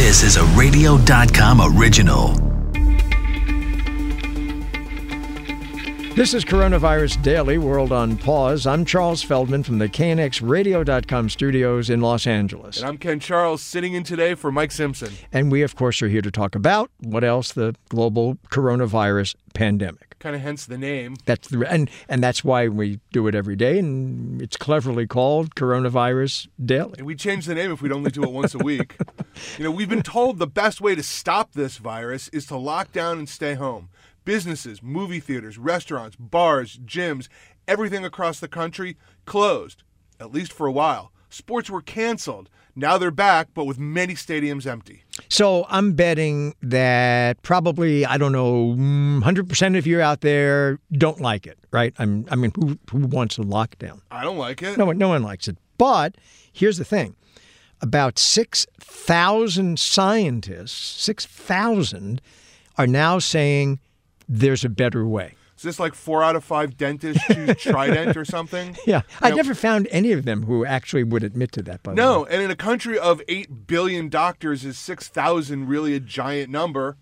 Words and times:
This 0.00 0.22
is 0.22 0.38
a 0.38 0.44
radio.com 0.56 1.60
original. 1.60 2.49
This 6.16 6.34
is 6.34 6.44
Coronavirus 6.44 7.22
Daily 7.22 7.56
World 7.56 7.92
on 7.92 8.18
Pause. 8.18 8.66
I'm 8.66 8.84
Charles 8.84 9.22
Feldman 9.22 9.62
from 9.62 9.78
the 9.78 9.88
KNXRadio.com 9.88 11.30
studios 11.30 11.88
in 11.88 12.00
Los 12.00 12.26
Angeles. 12.26 12.78
And 12.78 12.88
I'm 12.88 12.98
Ken 12.98 13.20
Charles, 13.20 13.62
sitting 13.62 13.94
in 13.94 14.02
today 14.02 14.34
for 14.34 14.50
Mike 14.50 14.72
Simpson. 14.72 15.12
And 15.32 15.52
we, 15.52 15.62
of 15.62 15.76
course, 15.76 16.02
are 16.02 16.08
here 16.08 16.20
to 16.20 16.30
talk 16.30 16.56
about 16.56 16.90
what 16.98 17.22
else 17.22 17.52
the 17.52 17.76
global 17.90 18.34
coronavirus 18.50 19.36
pandemic. 19.54 20.18
Kind 20.18 20.34
of 20.34 20.42
hence 20.42 20.66
the 20.66 20.76
name. 20.76 21.16
That's 21.24 21.48
the 21.48 21.64
and 21.66 21.88
and 22.08 22.22
that's 22.22 22.44
why 22.44 22.68
we 22.68 23.00
do 23.12 23.26
it 23.26 23.34
every 23.34 23.56
day, 23.56 23.78
and 23.78 24.42
it's 24.42 24.56
cleverly 24.56 25.06
called 25.06 25.54
Coronavirus 25.54 26.48
Daily. 26.62 26.96
And 26.98 27.06
we 27.06 27.14
change 27.14 27.46
the 27.46 27.54
name 27.54 27.72
if 27.72 27.80
we'd 27.80 27.92
only 27.92 28.10
do 28.10 28.22
it 28.24 28.30
once 28.30 28.52
a 28.54 28.58
week. 28.58 28.98
you 29.58 29.64
know, 29.64 29.70
we've 29.70 29.88
been 29.88 30.02
told 30.02 30.38
the 30.38 30.46
best 30.46 30.82
way 30.82 30.94
to 30.94 31.02
stop 31.02 31.52
this 31.52 31.78
virus 31.78 32.28
is 32.28 32.44
to 32.46 32.58
lock 32.58 32.92
down 32.92 33.18
and 33.18 33.28
stay 33.28 33.54
home. 33.54 33.88
Businesses, 34.24 34.82
movie 34.82 35.20
theaters, 35.20 35.58
restaurants, 35.58 36.16
bars, 36.16 36.78
gyms, 36.84 37.28
everything 37.66 38.04
across 38.04 38.40
the 38.40 38.48
country 38.48 38.96
closed, 39.24 39.82
at 40.18 40.32
least 40.32 40.52
for 40.52 40.66
a 40.66 40.72
while. 40.72 41.12
Sports 41.30 41.70
were 41.70 41.80
canceled. 41.80 42.50
Now 42.74 42.98
they're 42.98 43.10
back, 43.10 43.48
but 43.54 43.64
with 43.64 43.78
many 43.78 44.14
stadiums 44.14 44.66
empty. 44.66 45.04
So 45.28 45.66
I'm 45.68 45.92
betting 45.92 46.54
that 46.62 47.40
probably 47.42 48.04
I 48.06 48.18
don't 48.18 48.32
know, 48.32 48.74
mm, 48.74 49.14
100 49.14 49.48
percent 49.48 49.76
of 49.76 49.86
you 49.86 50.00
out 50.00 50.20
there 50.20 50.78
don't 50.92 51.20
like 51.20 51.46
it, 51.46 51.58
right? 51.72 51.94
I'm, 51.98 52.26
I 52.30 52.36
mean, 52.36 52.52
who 52.54 52.78
who 52.90 53.06
wants 53.06 53.38
a 53.38 53.42
lockdown? 53.42 54.00
I 54.10 54.22
don't 54.22 54.38
like 54.38 54.62
it. 54.62 54.76
No 54.76 54.86
one, 54.86 54.98
no 54.98 55.08
one 55.08 55.22
likes 55.22 55.48
it. 55.48 55.56
But 55.78 56.16
here's 56.52 56.78
the 56.78 56.84
thing: 56.84 57.16
about 57.80 58.18
six 58.18 58.66
thousand 58.80 59.78
scientists, 59.78 60.72
six 61.02 61.26
thousand, 61.26 62.20
are 62.76 62.86
now 62.86 63.18
saying 63.18 63.78
there's 64.30 64.64
a 64.64 64.68
better 64.68 65.06
way. 65.06 65.34
Is 65.56 65.64
this 65.64 65.80
like 65.80 65.94
four 65.94 66.22
out 66.22 66.36
of 66.36 66.44
five 66.44 66.78
dentists 66.78 67.22
choose 67.26 67.56
Trident 67.58 68.16
or 68.16 68.24
something? 68.24 68.78
Yeah, 68.86 69.02
I 69.20 69.30
never 69.30 69.54
found 69.54 69.88
any 69.90 70.12
of 70.12 70.24
them 70.24 70.44
who 70.44 70.64
actually 70.64 71.04
would 71.04 71.22
admit 71.22 71.52
to 71.52 71.62
that. 71.64 71.82
By 71.82 71.92
no, 71.92 72.24
and 72.24 72.40
in 72.40 72.50
a 72.50 72.56
country 72.56 72.98
of 72.98 73.20
eight 73.28 73.66
billion 73.66 74.08
doctors, 74.08 74.64
is 74.64 74.78
six 74.78 75.08
thousand 75.08 75.68
really 75.68 75.94
a 75.94 76.00
giant 76.00 76.48
number? 76.50 76.96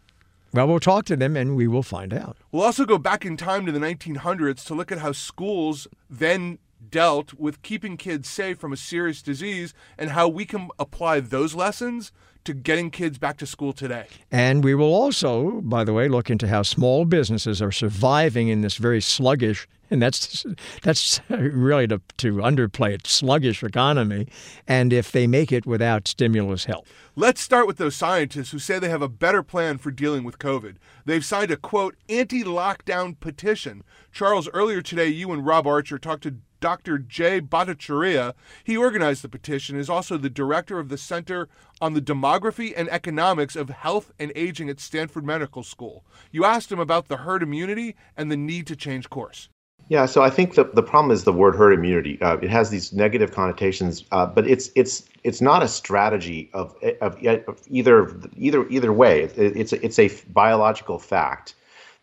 Well, 0.52 0.66
we'll 0.66 0.80
talk 0.80 1.04
to 1.04 1.16
them 1.16 1.36
and 1.36 1.54
we 1.54 1.68
will 1.68 1.82
find 1.82 2.12
out. 2.12 2.38
We'll 2.50 2.64
also 2.64 2.86
go 2.86 2.98
back 2.98 3.24
in 3.24 3.36
time 3.36 3.66
to 3.66 3.72
the 3.72 3.78
1900s 3.78 4.64
to 4.64 4.74
look 4.74 4.90
at 4.90 5.00
how 5.00 5.12
schools 5.12 5.86
then 6.08 6.58
dealt 6.90 7.34
with 7.34 7.60
keeping 7.60 7.98
kids 7.98 8.30
safe 8.30 8.58
from 8.58 8.72
a 8.72 8.76
serious 8.76 9.20
disease 9.20 9.74
and 9.98 10.10
how 10.10 10.26
we 10.26 10.46
can 10.46 10.70
apply 10.78 11.20
those 11.20 11.54
lessons 11.54 12.12
to 12.48 12.54
getting 12.54 12.90
kids 12.90 13.18
back 13.18 13.36
to 13.36 13.46
school 13.46 13.74
today. 13.74 14.06
And 14.32 14.64
we 14.64 14.74
will 14.74 14.94
also, 14.94 15.60
by 15.60 15.84
the 15.84 15.92
way, 15.92 16.08
look 16.08 16.30
into 16.30 16.48
how 16.48 16.62
small 16.62 17.04
businesses 17.04 17.60
are 17.60 17.70
surviving 17.70 18.48
in 18.48 18.62
this 18.62 18.76
very 18.76 19.02
sluggish 19.02 19.68
and 19.90 20.02
that's 20.02 20.44
that's 20.82 21.20
really 21.28 21.86
to, 21.86 22.00
to 22.18 22.34
underplay 22.36 22.92
it 22.92 23.06
sluggish 23.06 23.62
economy 23.62 24.28
and 24.66 24.92
if 24.92 25.12
they 25.12 25.26
make 25.26 25.50
it 25.50 25.66
without 25.66 26.06
stimulus 26.06 26.66
help. 26.66 26.86
Let's 27.16 27.40
start 27.40 27.66
with 27.66 27.78
those 27.78 27.96
scientists 27.96 28.50
who 28.50 28.58
say 28.58 28.78
they 28.78 28.90
have 28.90 29.02
a 29.02 29.08
better 29.08 29.42
plan 29.42 29.78
for 29.78 29.90
dealing 29.90 30.24
with 30.24 30.38
covid. 30.38 30.76
They've 31.04 31.24
signed 31.24 31.50
a 31.50 31.56
quote 31.56 31.96
anti-lockdown 32.08 33.18
petition. 33.18 33.82
Charles 34.12 34.48
earlier 34.52 34.82
today 34.82 35.08
you 35.08 35.32
and 35.32 35.44
rob 35.44 35.66
archer 35.66 35.98
talked 35.98 36.24
to 36.24 36.36
Dr. 36.60 36.98
Jay 36.98 37.40
Bhattacharya. 37.40 38.34
He 38.64 38.76
organized 38.76 39.22
the 39.22 39.28
petition, 39.28 39.78
is 39.78 39.90
also 39.90 40.16
the 40.16 40.30
director 40.30 40.78
of 40.78 40.88
the 40.88 40.98
Center 40.98 41.48
on 41.80 41.94
the 41.94 42.02
Demography 42.02 42.72
and 42.76 42.88
Economics 42.90 43.56
of 43.56 43.70
Health 43.70 44.12
and 44.18 44.32
Aging 44.34 44.68
at 44.68 44.80
Stanford 44.80 45.24
Medical 45.24 45.62
School. 45.62 46.04
You 46.30 46.44
asked 46.44 46.72
him 46.72 46.80
about 46.80 47.08
the 47.08 47.18
herd 47.18 47.42
immunity 47.42 47.96
and 48.16 48.30
the 48.30 48.36
need 48.36 48.66
to 48.66 48.76
change 48.76 49.10
course. 49.10 49.48
Yeah, 49.88 50.04
so 50.04 50.22
I 50.22 50.28
think 50.28 50.54
the, 50.54 50.64
the 50.64 50.82
problem 50.82 51.10
is 51.12 51.24
the 51.24 51.32
word 51.32 51.56
herd 51.56 51.72
immunity. 51.72 52.20
Uh, 52.20 52.36
it 52.36 52.50
has 52.50 52.68
these 52.68 52.92
negative 52.92 53.32
connotations, 53.32 54.04
uh, 54.12 54.26
but 54.26 54.46
it's 54.46 54.70
it's 54.76 55.08
it's 55.24 55.40
not 55.40 55.62
a 55.62 55.68
strategy 55.68 56.50
of, 56.52 56.74
of, 57.00 57.16
of 57.24 57.62
either 57.68 58.20
either 58.36 58.68
either 58.68 58.92
way. 58.92 59.22
It, 59.22 59.38
it's 59.38 59.72
a, 59.72 59.82
it's 59.82 59.98
a 59.98 60.10
biological 60.30 60.98
fact. 60.98 61.54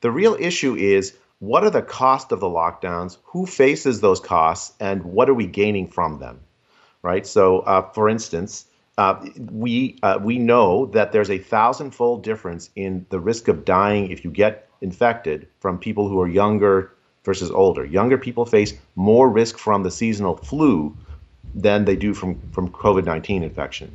The 0.01 0.09
real 0.09 0.35
issue 0.39 0.75
is 0.75 1.15
what 1.39 1.63
are 1.63 1.69
the 1.69 1.81
cost 1.81 2.31
of 2.31 2.39
the 2.39 2.47
lockdowns? 2.47 3.17
Who 3.25 3.45
faces 3.45 4.01
those 4.01 4.19
costs, 4.19 4.73
and 4.79 5.03
what 5.03 5.29
are 5.29 5.33
we 5.33 5.47
gaining 5.47 5.87
from 5.87 6.19
them? 6.19 6.39
Right. 7.01 7.27
So, 7.27 7.59
uh, 7.59 7.91
for 7.91 8.09
instance, 8.09 8.65
uh, 8.97 9.23
we 9.51 9.99
uh, 10.01 10.19
we 10.21 10.37
know 10.39 10.85
that 10.87 11.11
there's 11.11 11.29
a 11.29 11.37
thousandfold 11.37 12.23
difference 12.23 12.69
in 12.75 13.05
the 13.09 13.19
risk 13.19 13.47
of 13.47 13.65
dying 13.65 14.09
if 14.09 14.23
you 14.23 14.31
get 14.31 14.69
infected 14.81 15.47
from 15.59 15.77
people 15.77 16.07
who 16.07 16.19
are 16.21 16.27
younger 16.27 16.93
versus 17.23 17.51
older. 17.51 17.85
Younger 17.85 18.17
people 18.17 18.45
face 18.45 18.73
more 18.95 19.29
risk 19.29 19.57
from 19.57 19.83
the 19.83 19.91
seasonal 19.91 20.37
flu 20.37 20.95
than 21.53 21.85
they 21.85 21.95
do 21.95 22.13
from 22.13 22.39
from 22.51 22.69
COVID-19 22.69 23.43
infection. 23.43 23.91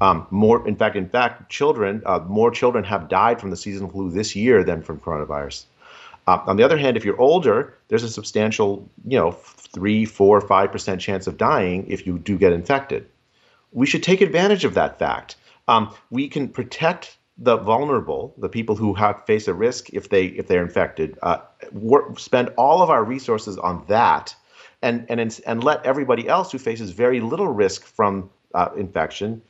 Um, 0.00 0.26
more, 0.30 0.66
in 0.66 0.76
fact, 0.76 0.96
in 0.96 1.08
fact, 1.08 1.50
children, 1.50 2.02
uh, 2.04 2.18
more 2.26 2.50
children 2.50 2.84
have 2.84 3.08
died 3.08 3.40
from 3.40 3.50
the 3.50 3.56
seasonal 3.56 3.90
flu 3.90 4.10
this 4.10 4.34
year 4.34 4.64
than 4.64 4.82
from 4.82 4.98
coronavirus. 4.98 5.64
Uh, 6.26 6.42
on 6.46 6.56
the 6.56 6.62
other 6.62 6.78
hand, 6.78 6.96
if 6.96 7.04
you're 7.04 7.20
older, 7.20 7.74
there's 7.88 8.02
a 8.02 8.08
substantial, 8.08 8.88
you 9.06 9.18
know, 9.18 9.32
three, 9.32 10.04
four, 10.04 10.40
five 10.40 10.72
percent 10.72 11.00
chance 11.00 11.26
of 11.26 11.36
dying 11.36 11.86
if 11.88 12.06
you 12.06 12.18
do 12.18 12.38
get 12.38 12.52
infected. 12.52 13.06
We 13.72 13.86
should 13.86 14.02
take 14.02 14.20
advantage 14.20 14.64
of 14.64 14.74
that 14.74 14.98
fact. 14.98 15.36
Um, 15.68 15.94
we 16.10 16.28
can 16.28 16.48
protect 16.48 17.16
the 17.36 17.56
vulnerable, 17.56 18.34
the 18.38 18.48
people 18.48 18.76
who 18.76 18.94
have, 18.94 19.26
face 19.26 19.48
a 19.48 19.54
risk 19.54 19.90
if 19.92 20.08
they 20.08 20.26
if 20.26 20.46
they're 20.46 20.62
infected. 20.62 21.18
Uh, 21.22 21.38
work, 21.72 22.18
spend 22.18 22.50
all 22.56 22.82
of 22.82 22.90
our 22.90 23.04
resources 23.04 23.58
on 23.58 23.84
that, 23.88 24.34
and 24.82 25.06
and 25.08 25.40
and 25.46 25.64
let 25.64 25.84
everybody 25.84 26.28
else 26.28 26.52
who 26.52 26.58
faces 26.58 26.90
very 26.90 27.20
little 27.20 27.48
risk 27.48 27.84
from 27.84 28.30
uh, 28.54 28.68
infection 28.76 29.42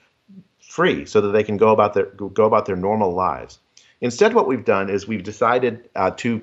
free, 0.60 1.04
so 1.04 1.20
that 1.20 1.28
they 1.28 1.44
can 1.44 1.56
go 1.56 1.70
about 1.70 1.94
their 1.94 2.06
go 2.06 2.44
about 2.44 2.66
their 2.66 2.76
normal 2.76 3.12
lives. 3.12 3.58
Instead, 4.00 4.34
what 4.34 4.46
we've 4.46 4.64
done 4.64 4.88
is 4.90 5.06
we've 5.06 5.22
decided 5.22 5.88
uh, 5.94 6.10
to 6.10 6.40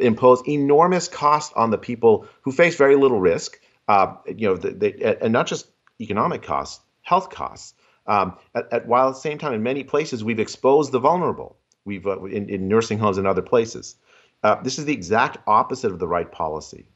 impose 0.00 0.42
enormous 0.46 1.08
cost 1.08 1.52
on 1.56 1.70
the 1.70 1.78
people 1.78 2.26
who 2.42 2.52
face 2.52 2.76
very 2.76 2.96
little 2.96 3.20
risk. 3.20 3.60
Uh, 3.88 4.14
you 4.26 4.48
know, 4.48 4.56
they, 4.56 5.16
and 5.20 5.32
not 5.32 5.46
just 5.46 5.66
economic 6.00 6.42
costs, 6.42 6.84
health 7.02 7.30
costs. 7.30 7.74
Um, 8.06 8.36
at, 8.54 8.72
at, 8.72 8.86
while 8.86 9.08
at 9.08 9.14
the 9.14 9.20
same 9.20 9.38
time, 9.38 9.52
in 9.52 9.62
many 9.62 9.84
places, 9.84 10.22
we've 10.22 10.40
exposed 10.40 10.92
the 10.92 11.00
vulnerable. 11.00 11.56
We've 11.84 12.06
uh, 12.06 12.24
in, 12.24 12.48
in, 12.48 12.68
nursing 12.68 12.98
homes 12.98 13.18
and 13.18 13.26
other 13.26 13.42
places. 13.42 13.96
Uh, 14.42 14.62
this 14.62 14.78
is 14.78 14.84
the 14.84 14.92
exact 14.92 15.38
opposite 15.46 15.92
of 15.92 15.98
the 15.98 16.08
right 16.08 16.30
policy. 16.30 16.88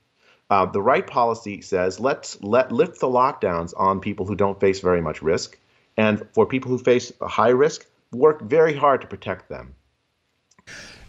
Uh, 0.49 0.67
the 0.67 0.83
right 0.83 1.07
policy 1.07 1.63
says 1.63 2.01
let's 2.01 2.41
let 2.43 2.73
lift 2.73 3.01
the 3.01 3.07
lockdowns 3.07 3.73
on 3.77 4.01
people 4.01 4.27
who 4.27 4.35
don't 4.35 4.61
face 4.61 4.81
very 4.81 5.01
much 5.01 5.23
risk, 5.23 5.59
and 5.97 6.27
for 6.33 6.47
people 6.47 6.71
who 6.71 6.79
face 6.79 7.13
a 7.21 7.29
high 7.29 7.51
risk, 7.51 7.87
work 8.13 8.43
very 8.43 8.75
hard 8.75 9.01
to 9.01 9.07
protect 9.07 9.49
them. 9.49 9.75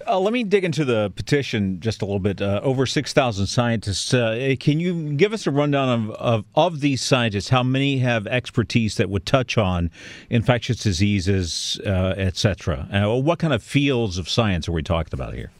Uh, 0.07 0.19
let 0.19 0.33
me 0.33 0.43
dig 0.43 0.63
into 0.63 0.85
the 0.85 1.11
petition 1.15 1.79
just 1.79 2.01
a 2.01 2.05
little 2.05 2.19
bit. 2.19 2.41
Uh, 2.41 2.59
over 2.63 2.85
6,000 2.85 3.47
scientists. 3.47 4.13
Uh, 4.13 4.55
can 4.59 4.79
you 4.79 5.13
give 5.13 5.33
us 5.33 5.47
a 5.47 5.51
rundown 5.51 5.89
of, 5.89 6.11
of, 6.11 6.45
of, 6.55 6.79
these 6.81 7.01
scientists? 7.01 7.49
How 7.49 7.63
many 7.63 7.99
have 7.99 8.27
expertise 8.27 8.95
that 8.95 9.09
would 9.09 9.25
touch 9.25 9.57
on 9.57 9.91
infectious 10.29 10.77
diseases, 10.77 11.79
uh, 11.85 12.13
et 12.17 12.37
cetera? 12.37 12.87
Uh, 12.91 13.19
what 13.19 13.39
kind 13.39 13.53
of 13.53 13.63
fields 13.63 14.17
of 14.17 14.29
science 14.29 14.67
are 14.67 14.71
we 14.71 14.83
talking 14.83 15.13
about 15.13 15.33
here? 15.33 15.51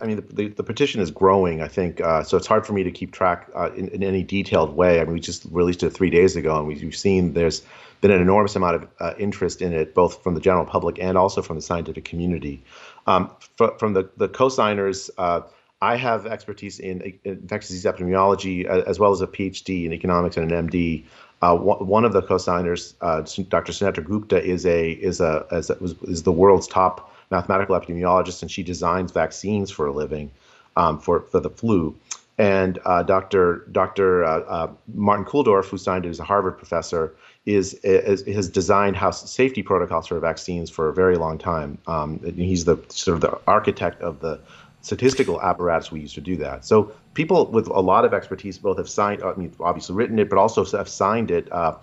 I 0.00 0.06
mean, 0.06 0.16
the, 0.16 0.34
the, 0.34 0.48
the 0.48 0.62
petition 0.62 1.00
is 1.00 1.10
growing, 1.10 1.62
I 1.62 1.68
think, 1.68 2.00
uh, 2.00 2.22
so 2.22 2.36
it's 2.36 2.46
hard 2.46 2.66
for 2.66 2.72
me 2.72 2.82
to 2.82 2.90
keep 2.90 3.12
track 3.12 3.48
in, 3.76 3.88
in, 3.88 4.02
any 4.02 4.22
detailed 4.22 4.74
way. 4.74 5.00
I 5.00 5.04
mean, 5.04 5.14
we 5.14 5.20
just 5.20 5.46
released 5.50 5.82
it 5.82 5.90
three 5.90 6.10
days 6.10 6.36
ago, 6.36 6.58
and 6.58 6.66
we've 6.66 6.96
seen 6.96 7.34
there's 7.34 7.62
been 8.00 8.10
an 8.10 8.20
enormous 8.20 8.56
amount 8.56 8.88
of 9.00 9.18
interest 9.18 9.62
in 9.62 9.72
it, 9.72 9.94
both 9.94 10.22
from 10.22 10.34
the 10.34 10.40
general 10.40 10.64
public 10.64 10.98
and 10.98 11.16
also 11.16 11.40
from 11.40 11.56
the 11.56 11.62
scientific 11.62 12.04
community. 12.04 12.62
Um, 13.06 13.30
fr- 13.56 13.76
from 13.78 13.94
the, 13.94 14.10
the 14.16 14.28
co-signers, 14.28 15.10
uh, 15.18 15.42
I 15.80 15.96
have 15.96 16.26
expertise 16.26 16.78
in 16.78 17.18
infectious 17.24 17.70
disease 17.70 17.84
epidemiology 17.84 18.64
as 18.66 19.00
well 19.00 19.10
as 19.10 19.20
a 19.20 19.26
PhD 19.26 19.84
in 19.84 19.92
economics 19.92 20.36
and 20.36 20.50
an 20.50 20.68
MD. 20.68 21.04
Uh, 21.42 21.56
one 21.56 22.04
of 22.04 22.12
the 22.12 22.22
co-signers, 22.22 22.94
uh, 23.00 23.20
Dr. 23.20 23.72
Sunetra 23.72 24.04
Gupta, 24.04 24.40
is 24.40 24.64
a 24.64 24.92
is 24.92 25.20
a, 25.20 25.44
is, 25.50 25.70
a, 25.70 25.76
is 26.04 26.22
the 26.22 26.30
world's 26.30 26.68
top 26.68 27.12
mathematical 27.32 27.74
epidemiologist, 27.78 28.42
and 28.42 28.50
she 28.50 28.62
designs 28.62 29.10
vaccines 29.10 29.72
for 29.72 29.86
a 29.86 29.92
living 29.92 30.30
um, 30.76 31.00
for 31.00 31.22
for 31.22 31.40
the 31.40 31.50
flu. 31.50 31.96
And 32.38 32.78
uh, 32.84 33.02
Dr. 33.02 33.66
Dr. 33.72 34.24
Uh, 34.24 34.38
uh, 34.40 34.70
Martin 34.94 35.24
Kulldorff, 35.24 35.66
who 35.66 35.78
signed 35.78 36.06
it 36.06 36.08
as 36.08 36.20
a 36.20 36.24
Harvard 36.24 36.56
professor, 36.56 37.14
is, 37.44 37.74
is, 37.84 38.24
has 38.26 38.48
designed 38.48 38.96
house 38.96 39.30
safety 39.30 39.62
protocols 39.62 40.06
for 40.06 40.18
vaccines 40.18 40.70
for 40.70 40.88
a 40.88 40.94
very 40.94 41.16
long 41.16 41.36
time. 41.38 41.78
Um, 41.86 42.20
he's 42.34 42.64
the 42.64 42.78
sort 42.88 43.16
of 43.16 43.20
the 43.20 43.38
architect 43.46 44.00
of 44.00 44.20
the 44.20 44.40
statistical 44.80 45.40
apparatus 45.42 45.92
we 45.92 46.00
use 46.00 46.14
to 46.14 46.20
do 46.20 46.36
that. 46.36 46.64
So 46.64 46.92
people 47.14 47.46
with 47.46 47.68
a 47.68 47.80
lot 47.80 48.04
of 48.04 48.14
expertise 48.14 48.58
both 48.58 48.78
have 48.78 48.88
signed, 48.88 49.22
I 49.22 49.34
mean, 49.34 49.52
obviously 49.60 49.94
written 49.94 50.18
it, 50.18 50.28
but 50.30 50.38
also 50.38 50.64
have 50.64 50.88
signed 50.88 51.30
it. 51.30 51.52
Uh, 51.52 51.76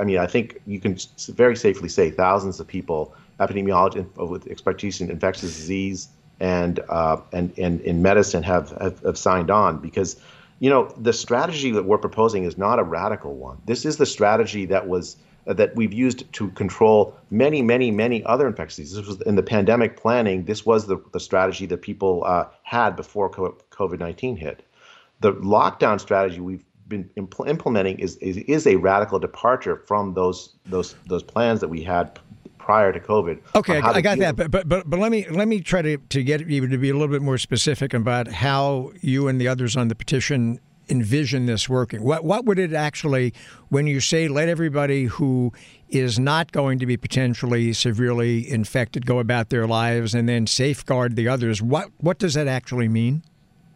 I 0.00 0.04
mean, 0.04 0.18
I 0.18 0.26
think 0.26 0.60
you 0.66 0.80
can 0.80 0.98
very 1.28 1.56
safely 1.56 1.88
say 1.88 2.10
thousands 2.10 2.58
of 2.60 2.66
people 2.66 3.14
epidemiologists 3.40 4.28
with 4.28 4.46
expertise 4.48 5.00
in 5.00 5.10
infectious 5.10 5.56
disease 5.56 6.08
and 6.40 6.80
uh, 6.88 7.16
and 7.32 7.56
and 7.58 7.80
in 7.82 8.02
medicine 8.02 8.42
have, 8.42 8.70
have 8.80 9.00
have 9.00 9.18
signed 9.18 9.50
on 9.50 9.78
because 9.78 10.16
you 10.60 10.70
know 10.70 10.92
the 10.98 11.12
strategy 11.12 11.70
that 11.70 11.84
we're 11.84 11.98
proposing 11.98 12.44
is 12.44 12.58
not 12.58 12.78
a 12.78 12.84
radical 12.84 13.34
one. 13.34 13.58
This 13.66 13.84
is 13.84 13.96
the 13.96 14.06
strategy 14.06 14.66
that 14.66 14.88
was 14.88 15.16
that 15.46 15.76
we've 15.76 15.92
used 15.92 16.32
to 16.32 16.48
control 16.52 17.14
many, 17.30 17.60
many, 17.60 17.90
many 17.90 18.24
other 18.24 18.46
infectious 18.46 18.76
diseases. 18.76 18.96
This 18.96 19.06
was 19.06 19.20
in 19.22 19.36
the 19.36 19.42
pandemic 19.42 19.96
planning. 19.96 20.44
This 20.44 20.64
was 20.64 20.86
the, 20.86 20.96
the 21.12 21.20
strategy 21.20 21.66
that 21.66 21.82
people 21.82 22.22
uh, 22.24 22.46
had 22.62 22.96
before 22.96 23.30
COVID 23.30 23.98
nineteen 23.98 24.36
hit. 24.36 24.64
The 25.20 25.32
lockdown 25.34 26.00
strategy 26.00 26.40
we've 26.40 26.64
been 26.88 27.08
impl- 27.16 27.48
implementing 27.48 27.98
is, 27.98 28.16
is 28.16 28.36
is 28.38 28.66
a 28.66 28.76
radical 28.76 29.18
departure 29.18 29.76
from 29.76 30.14
those 30.14 30.54
those 30.66 30.94
those 31.06 31.22
plans 31.22 31.60
that 31.60 31.68
we 31.68 31.82
had 31.82 32.18
prior 32.64 32.92
to 32.92 33.00
COVID. 33.00 33.40
Okay, 33.54 33.78
I, 33.78 33.90
I 33.90 34.00
got 34.00 34.18
that, 34.18 34.36
but, 34.36 34.50
but 34.50 34.68
but 34.68 34.88
but 34.88 34.98
let 34.98 35.12
me 35.12 35.28
let 35.28 35.46
me 35.46 35.60
try 35.60 35.82
to 35.82 35.98
to 35.98 36.22
get 36.22 36.48
you 36.48 36.66
to 36.66 36.78
be 36.78 36.88
a 36.88 36.94
little 36.94 37.08
bit 37.08 37.22
more 37.22 37.38
specific 37.38 37.92
about 37.92 38.28
how 38.28 38.92
you 39.02 39.28
and 39.28 39.40
the 39.40 39.48
others 39.48 39.76
on 39.76 39.88
the 39.88 39.94
petition 39.94 40.58
envision 40.88 41.46
this 41.46 41.68
working. 41.68 42.02
What 42.02 42.24
what 42.24 42.44
would 42.46 42.58
it 42.58 42.72
actually, 42.72 43.34
when 43.68 43.86
you 43.86 44.00
say 44.00 44.28
let 44.28 44.48
everybody 44.48 45.04
who 45.04 45.52
is 45.88 46.18
not 46.18 46.52
going 46.52 46.78
to 46.78 46.86
be 46.86 46.96
potentially 46.96 47.72
severely 47.72 48.50
infected 48.50 49.06
go 49.06 49.18
about 49.18 49.50
their 49.50 49.66
lives 49.66 50.14
and 50.14 50.28
then 50.28 50.46
safeguard 50.46 51.16
the 51.16 51.28
others? 51.28 51.60
What 51.60 51.90
what 51.98 52.18
does 52.18 52.34
that 52.34 52.48
actually 52.48 52.88
mean? 52.88 53.22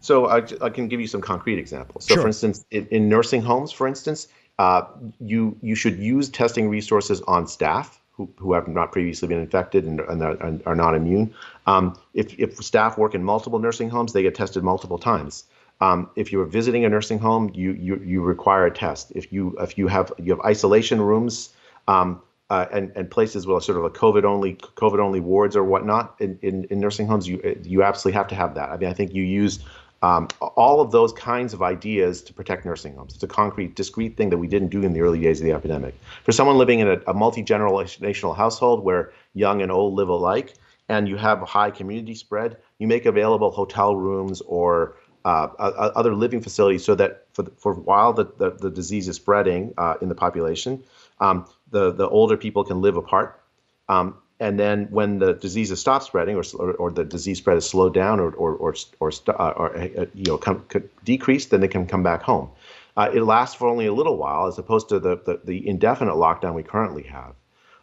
So 0.01 0.27
I, 0.27 0.39
I 0.63 0.71
can 0.71 0.89
give 0.89 1.01
you 1.01 1.09
some 1.09 1.21
concrete 1.21 1.59
examples. 1.59 2.07
So, 2.07 2.15
sure. 2.15 2.23
for 2.23 2.29
instance, 2.29 2.65
in, 2.71 2.87
in, 2.87 3.09
nursing 3.09 3.43
homes, 3.43 3.73
for 3.73 3.89
instance, 3.89 4.29
uh, 4.59 4.83
you 5.21 5.57
you 5.61 5.75
should 5.75 5.99
use 5.99 6.29
testing 6.31 6.69
resources 6.69 7.21
on 7.23 7.47
staff 7.47 8.01
who, 8.19 8.29
who 8.37 8.53
have 8.53 8.69
not 8.69 8.93
previously 8.93 9.29
been 9.29 9.39
infected 9.39 9.85
and, 9.85 10.01
and, 10.01 10.23
are, 10.23 10.59
are, 10.67 10.75
not 10.75 10.95
immune. 10.95 11.33
Um, 11.67 11.99
if, 12.13 12.39
if 12.39 12.57
staff 12.57 12.99
work 12.99 13.15
in 13.15 13.23
multiple 13.23 13.61
nursing 13.61 13.89
homes, 13.89 14.13
they 14.13 14.23
get 14.23 14.35
tested 14.35 14.63
multiple 14.63 14.99
times. 14.99 15.45
Um, 15.81 16.11
if 16.17 16.33
you're 16.33 16.45
visiting 16.45 16.85
a 16.85 16.89
nursing 16.89 17.21
home, 17.21 17.53
you, 17.55 17.71
you 17.73 18.03
you 18.05 18.21
require 18.21 18.67
a 18.67 18.71
test. 18.71 19.13
If 19.15 19.33
you 19.33 19.57
if 19.61 19.79
you 19.79 19.87
have 19.87 20.13
you 20.19 20.33
have 20.33 20.41
isolation 20.41 21.01
rooms 21.01 21.51
um, 21.87 22.21
uh, 22.51 22.67
and 22.73 22.91
and 22.97 23.09
places 23.09 23.47
with 23.47 23.63
sort 23.63 23.79
of 23.79 23.85
a 23.85 23.91
COVID 23.91 24.25
only 24.25 24.55
COVID 24.55 24.99
only 24.99 25.21
wards 25.21 25.55
or 25.55 25.63
whatnot 25.63 26.17
in, 26.19 26.37
in, 26.43 26.65
in 26.65 26.81
nursing 26.81 27.07
homes, 27.07 27.29
you 27.29 27.61
you 27.63 27.85
absolutely 27.85 28.17
have 28.17 28.27
to 28.27 28.35
have 28.35 28.57
that. 28.57 28.71
I 28.71 28.77
mean, 28.77 28.89
I 28.89 28.93
think 28.93 29.15
you 29.15 29.23
use 29.23 29.61
um, 30.03 30.29
all 30.41 30.81
of 30.81 30.93
those 30.93 31.13
kinds 31.13 31.55
of 31.55 31.63
ideas 31.63 32.23
to 32.23 32.33
protect 32.33 32.65
nursing 32.65 32.95
homes. 32.95 33.15
It's 33.15 33.23
a 33.23 33.29
concrete, 33.29 33.75
discrete 33.75 34.17
thing 34.17 34.31
that 34.31 34.39
we 34.39 34.47
didn't 34.47 34.69
do 34.69 34.83
in 34.83 34.93
the 34.93 35.01
early 35.01 35.21
days 35.21 35.41
of 35.41 35.47
the 35.47 35.53
epidemic. 35.53 35.95
For 36.25 36.33
someone 36.33 36.57
living 36.57 36.81
in 36.81 36.89
a, 36.89 37.01
a 37.09 37.15
multi 37.15 37.43
generational 37.43 38.37
household 38.37 38.85
where 38.85 39.13
young 39.35 39.63
and 39.63 39.73
old 39.73 39.95
live 39.95 40.09
alike, 40.09 40.55
and 40.89 41.09
you 41.09 41.17
have 41.17 41.41
high 41.41 41.71
community 41.71 42.15
spread, 42.15 42.57
you 42.79 42.87
make 42.87 43.07
available 43.07 43.51
hotel 43.51 43.95
rooms 43.95 44.41
or 44.43 44.97
uh, 45.25 45.49
other 45.97 46.15
living 46.15 46.41
facilities 46.41 46.85
so 46.85 46.95
that 46.95 47.27
for, 47.33 47.45
for 47.57 47.75
while 47.75 48.13
the, 48.13 48.25
the, 48.39 48.51
the 48.51 48.71
disease 48.71 49.09
is 49.09 49.17
spreading 49.17 49.75
uh, 49.77 49.95
in 50.01 50.09
the 50.09 50.15
population, 50.15 50.83
um, 51.21 51.47
the, 51.71 51.93
the 51.93 52.09
older 52.09 52.37
people 52.37 52.65
can 52.65 52.81
live 52.81 52.97
apart. 52.97 53.41
Um, 53.89 54.17
and 54.41 54.59
then 54.59 54.87
when 54.91 55.19
the 55.19 55.35
disease 55.35 55.71
has 55.71 55.81
stopped 55.81 56.05
spreading 56.05 56.37
or, 56.37 56.45
or, 56.59 56.73
or, 56.75 56.91
the 56.91 57.05
disease 57.05 57.39
spread 57.39 57.57
is 57.57 57.69
slowed 57.69 57.95
down 57.95 58.21
or, 58.21 58.31
or, 58.33 58.55
or, 58.55 58.75
or, 59.01 59.13
uh, 59.29 59.49
or 59.57 59.77
uh, 59.77 60.07
you 60.15 60.25
know, 60.27 60.39
come, 60.39 60.65
decreased, 61.05 61.51
then 61.51 61.61
they 61.61 61.69
can 61.69 61.87
come 61.87 62.03
back 62.03 62.23
home. 62.23 62.49
Uh, 62.97 63.11
it 63.13 63.23
lasts 63.23 63.57
for 63.57 63.69
only 63.69 63.87
a 63.87 63.93
little 63.93 64.17
while 64.17 64.47
as 64.47 64.59
opposed 64.59 64.89
to 64.91 65.01
the, 65.01 65.17
the, 65.17 65.41
the 65.45 65.69
indefinite 65.69 66.15
lockdown 66.15 66.55
we 66.55 66.63
currently 66.63 67.03
have. 67.05 67.35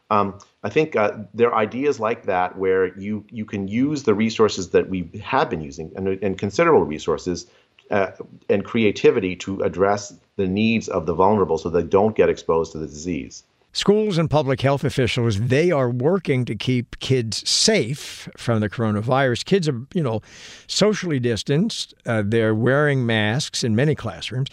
Um, 0.09 0.39
I 0.63 0.69
think 0.69 0.95
uh, 0.95 1.17
there 1.33 1.49
are 1.49 1.57
ideas 1.57 1.99
like 1.99 2.25
that 2.25 2.57
where 2.57 2.97
you, 2.97 3.25
you 3.31 3.43
can 3.43 3.67
use 3.67 4.03
the 4.03 4.13
resources 4.13 4.69
that 4.69 4.89
we 4.89 5.09
have 5.23 5.49
been 5.49 5.61
using 5.61 5.91
and, 5.95 6.07
and 6.07 6.37
considerable 6.37 6.85
resources 6.85 7.47
uh, 7.91 8.11
and 8.49 8.63
creativity 8.63 9.35
to 9.37 9.61
address 9.61 10.13
the 10.37 10.47
needs 10.47 10.87
of 10.87 11.05
the 11.05 11.13
vulnerable 11.13 11.57
so 11.57 11.69
they 11.69 11.83
don't 11.83 12.15
get 12.15 12.29
exposed 12.29 12.71
to 12.73 12.77
the 12.77 12.87
disease. 12.87 13.43
Schools 13.75 14.17
and 14.17 14.29
public 14.29 14.61
health 14.61 14.85
officials, 14.85 15.37
they 15.37 15.69
are 15.69 15.89
working 15.89 16.45
to 16.45 16.55
keep 16.55 16.97
kids 16.99 17.47
safe 17.47 18.29
from 18.37 18.61
the 18.61 18.69
coronavirus. 18.69 19.43
Kids 19.43 19.67
are, 19.67 19.81
you 19.93 20.01
know, 20.01 20.21
socially 20.65 21.19
distanced. 21.19 21.93
Uh, 22.05 22.23
they're 22.25 22.55
wearing 22.55 23.05
masks 23.05 23.65
in 23.65 23.75
many 23.75 23.93
classrooms. 23.93 24.47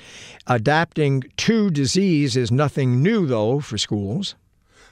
Adapting 0.48 1.22
to 1.36 1.70
disease 1.70 2.36
is 2.36 2.50
nothing 2.50 3.00
new, 3.00 3.24
though, 3.24 3.60
for 3.60 3.78
schools. 3.78 4.34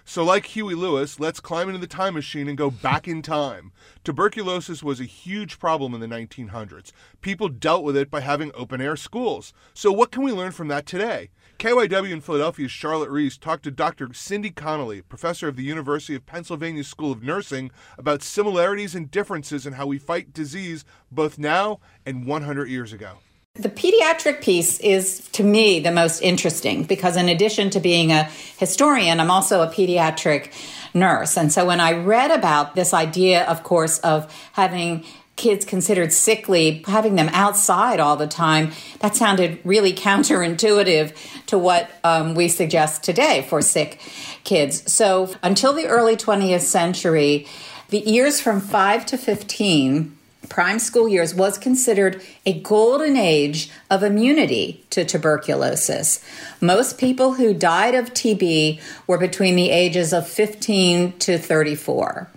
So, 0.05 0.25
like 0.25 0.47
Huey 0.47 0.77
Lewis, 0.77 1.19
let's 1.19 1.41
climb 1.41 1.69
into 1.69 1.81
the 1.81 1.89
time 1.89 2.15
machine 2.15 2.47
and 2.47 2.57
go 2.57 2.71
back 2.71 3.09
in 3.09 3.23
time. 3.23 3.73
Tuberculosis 4.05 4.81
was 4.81 5.01
a 5.01 5.05
huge 5.05 5.59
problem 5.59 5.93
in 5.93 6.01
the 6.01 6.07
1900s. 6.07 6.93
People 7.21 7.49
dealt 7.49 7.83
with 7.83 7.97
it 7.97 8.13
by 8.13 8.21
having 8.21 8.53
open 8.55 8.81
air 8.81 8.95
schools. 8.95 9.53
So, 9.75 9.91
what 9.91 10.13
can 10.13 10.23
we 10.23 10.31
learn 10.31 10.53
from 10.53 10.69
that 10.69 10.87
today? 10.87 11.31
KYW 11.61 12.11
in 12.11 12.23
Philadelphia's 12.23 12.71
Charlotte 12.71 13.11
Reese 13.11 13.37
talked 13.37 13.65
to 13.65 13.71
Dr. 13.71 14.15
Cindy 14.15 14.49
Connolly, 14.49 15.03
professor 15.03 15.47
of 15.47 15.57
the 15.57 15.63
University 15.63 16.15
of 16.15 16.25
Pennsylvania 16.25 16.83
School 16.83 17.13
of 17.13 17.23
Nursing, 17.23 17.71
about 17.99 18.23
similarities 18.23 18.95
and 18.95 19.11
differences 19.11 19.67
in 19.67 19.75
how 19.75 19.87
we 19.87 19.99
fight 19.99 20.33
disease 20.33 20.87
both 21.13 21.39
now 21.39 21.79
and 22.07 22.27
100 22.27 22.71
years 22.71 22.95
ago. 22.95 23.19
The 23.57 23.69
pediatric 23.69 24.41
piece 24.41 24.81
is, 24.81 25.29
to 25.33 25.45
me, 25.45 25.81
the 25.81 25.91
most 25.91 26.23
interesting 26.23 26.85
because, 26.85 27.15
in 27.15 27.29
addition 27.29 27.69
to 27.71 27.81
being 27.81 28.11
a 28.11 28.25
historian, 28.57 29.21
I'm 29.21 29.31
also 29.31 29.61
a 29.61 29.67
pediatric 29.67 30.53
nurse. 30.95 31.37
And 31.37 31.53
so, 31.53 31.67
when 31.67 31.79
I 31.79 31.93
read 31.93 32.31
about 32.31 32.75
this 32.75 32.95
idea, 32.95 33.45
of 33.45 33.65
course, 33.65 33.99
of 33.99 34.33
having 34.53 35.05
kids 35.41 35.65
considered 35.65 36.13
sickly, 36.13 36.85
having 36.87 37.17
them 37.17 37.31
outside 37.33 37.99
all 37.99 38.15
the 38.15 38.27
time, 38.27 38.73
that 38.99 39.17
sounded 39.17 39.59
really 39.65 39.93
counterintuitive 39.93 41.17
to 41.47 41.57
what 41.57 41.91
um, 42.05 42.35
we 42.35 42.47
suggest 42.47 43.03
today 43.03 43.47
for 43.49 43.63
sick 43.63 43.99
kids. 44.45 44.93
So, 44.93 45.35
until 45.43 45.73
the 45.73 45.87
early 45.87 46.15
20th 46.15 46.61
century, 46.61 47.47
the 47.89 48.01
years 48.01 48.39
from 48.39 48.61
5 48.61 49.07
to 49.07 49.17
15 49.17 50.15
prime 50.51 50.79
school 50.79 51.09
years 51.09 51.35
was 51.35 51.57
considered 51.57 52.21
a 52.45 52.61
golden 52.61 53.17
age 53.17 53.71
of 53.89 54.03
immunity 54.03 54.85
to 54.91 55.07
tuberculosis. 55.07 56.23
Most 56.61 56.99
people 56.99 57.35
who 57.35 57.55
died 57.55 57.95
of 57.95 58.13
TB 58.13 58.79
were 59.07 59.19
between 59.19 59.57
the 59.57 59.71
ages 59.71 60.13
of 60.13 60.29
15 60.29 61.19
to 61.21 61.39
34. 61.39 62.29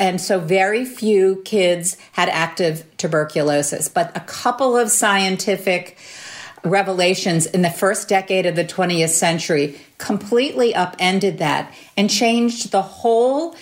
And 0.00 0.18
so 0.18 0.40
very 0.40 0.86
few 0.86 1.42
kids 1.44 1.98
had 2.12 2.30
active 2.30 2.84
tuberculosis, 2.96 3.88
but 3.88 4.16
a 4.16 4.20
couple 4.20 4.76
of 4.76 4.90
scientific 4.90 5.98
revelations 6.64 7.44
in 7.46 7.60
the 7.62 7.70
first 7.70 8.08
decade 8.08 8.46
of 8.46 8.56
the 8.56 8.64
20th 8.64 9.10
century 9.10 9.78
completely 9.98 10.74
upended 10.74 11.38
that 11.38 11.72
and 11.96 12.08
changed 12.08 12.72
the 12.72 12.82
whole 12.82 13.54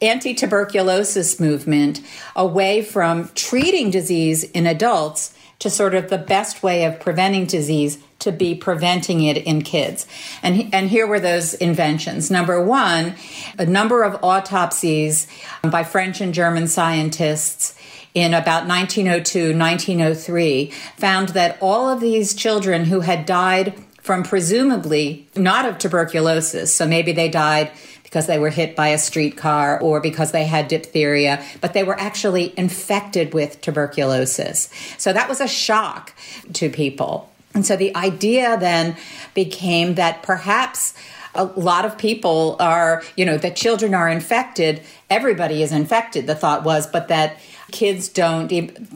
anti 0.00 0.32
tuberculosis 0.32 1.38
movement 1.40 2.00
away 2.34 2.82
from 2.82 3.28
treating 3.34 3.90
disease 3.90 4.44
in 4.44 4.66
adults 4.66 5.34
to 5.58 5.68
sort 5.68 5.94
of 5.94 6.08
the 6.08 6.18
best 6.18 6.62
way 6.62 6.84
of 6.84 7.00
preventing 7.00 7.46
disease 7.46 7.98
to 8.20 8.32
be 8.32 8.54
preventing 8.54 9.22
it 9.22 9.36
in 9.38 9.62
kids. 9.62 10.06
And, 10.42 10.72
and 10.72 10.88
here 10.88 11.06
were 11.06 11.20
those 11.20 11.54
inventions. 11.54 12.30
Number 12.30 12.62
one, 12.64 13.14
a 13.58 13.66
number 13.66 14.02
of 14.02 14.22
autopsies 14.22 15.26
um, 15.62 15.70
by 15.70 15.84
French 15.84 16.20
and 16.20 16.32
German 16.32 16.68
scientists 16.68 17.74
in 18.14 18.34
about 18.34 18.66
1902, 18.66 19.56
1903 19.56 20.72
found 20.96 21.30
that 21.30 21.58
all 21.60 21.88
of 21.88 22.00
these 22.00 22.34
children 22.34 22.86
who 22.86 23.00
had 23.00 23.26
died 23.26 23.74
from 24.00 24.22
presumably 24.22 25.28
not 25.36 25.66
of 25.66 25.78
tuberculosis, 25.78 26.74
so 26.74 26.86
maybe 26.86 27.12
they 27.12 27.28
died 27.28 27.70
because 28.02 28.26
they 28.26 28.40
were 28.40 28.50
hit 28.50 28.74
by 28.74 28.88
a 28.88 28.98
streetcar 28.98 29.80
or 29.80 30.00
because 30.00 30.32
they 30.32 30.44
had 30.44 30.66
diphtheria, 30.66 31.44
but 31.60 31.74
they 31.74 31.84
were 31.84 31.98
actually 31.98 32.52
infected 32.58 33.32
with 33.32 33.60
tuberculosis. 33.60 34.68
So 34.98 35.12
that 35.12 35.28
was 35.28 35.40
a 35.40 35.46
shock 35.46 36.12
to 36.54 36.70
people. 36.70 37.29
And 37.54 37.66
so 37.66 37.76
the 37.76 37.94
idea 37.96 38.56
then 38.58 38.96
became 39.34 39.94
that 39.96 40.22
perhaps 40.22 40.94
a 41.34 41.44
lot 41.44 41.84
of 41.84 41.96
people 41.98 42.56
are, 42.58 43.02
you 43.16 43.24
know, 43.24 43.38
that 43.38 43.56
children 43.56 43.94
are 43.94 44.08
infected, 44.08 44.82
everybody 45.08 45.62
is 45.62 45.72
infected, 45.72 46.26
the 46.26 46.34
thought 46.34 46.64
was, 46.64 46.86
but 46.86 47.08
that 47.08 47.38
kids 47.70 48.08
don't 48.08 48.48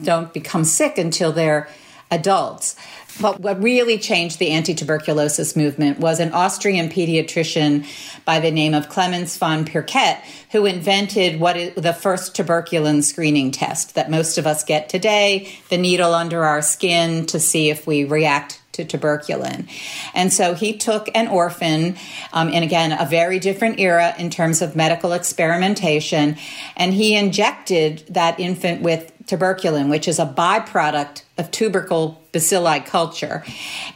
don't 0.03 0.33
become 0.33 0.63
sick 0.63 0.97
until 0.97 1.31
they're 1.31 1.69
adults. 2.11 2.75
But 3.19 3.39
what 3.39 3.63
really 3.63 3.97
changed 3.97 4.39
the 4.39 4.51
anti 4.51 4.73
tuberculosis 4.73 5.55
movement 5.55 5.99
was 5.99 6.19
an 6.19 6.33
Austrian 6.33 6.89
pediatrician 6.89 7.85
by 8.25 8.39
the 8.39 8.51
name 8.51 8.73
of 8.73 8.89
Clemens 8.89 9.37
von 9.37 9.65
Pirquet, 9.65 10.19
who 10.51 10.65
invented 10.65 11.39
what 11.39 11.55
is 11.55 11.75
the 11.75 11.93
first 11.93 12.35
tuberculin 12.35 13.03
screening 13.03 13.51
test 13.51 13.95
that 13.95 14.09
most 14.09 14.37
of 14.37 14.45
us 14.45 14.63
get 14.63 14.89
today 14.89 15.49
the 15.69 15.77
needle 15.77 16.13
under 16.13 16.43
our 16.43 16.61
skin 16.61 17.25
to 17.27 17.39
see 17.39 17.69
if 17.69 17.87
we 17.87 18.03
react 18.03 18.61
to 18.75 18.83
tuberculin. 18.83 19.69
And 20.13 20.31
so 20.31 20.53
he 20.53 20.77
took 20.77 21.09
an 21.15 21.27
orphan, 21.27 21.95
um, 22.33 22.49
and 22.49 22.63
again, 22.63 22.91
a 22.91 23.05
very 23.05 23.39
different 23.39 23.79
era 23.79 24.13
in 24.17 24.29
terms 24.29 24.61
of 24.61 24.75
medical 24.75 25.13
experimentation, 25.13 26.37
and 26.75 26.93
he 26.93 27.15
injected 27.15 28.03
that 28.09 28.39
infant 28.39 28.81
with 28.81 29.11
tuberculin, 29.27 29.89
which 29.89 30.07
is 30.07 30.19
a 30.19 30.25
byproduct 30.25 31.23
of 31.37 31.51
tubercle 31.51 32.21
bacilli 32.31 32.85
culture. 32.85 33.43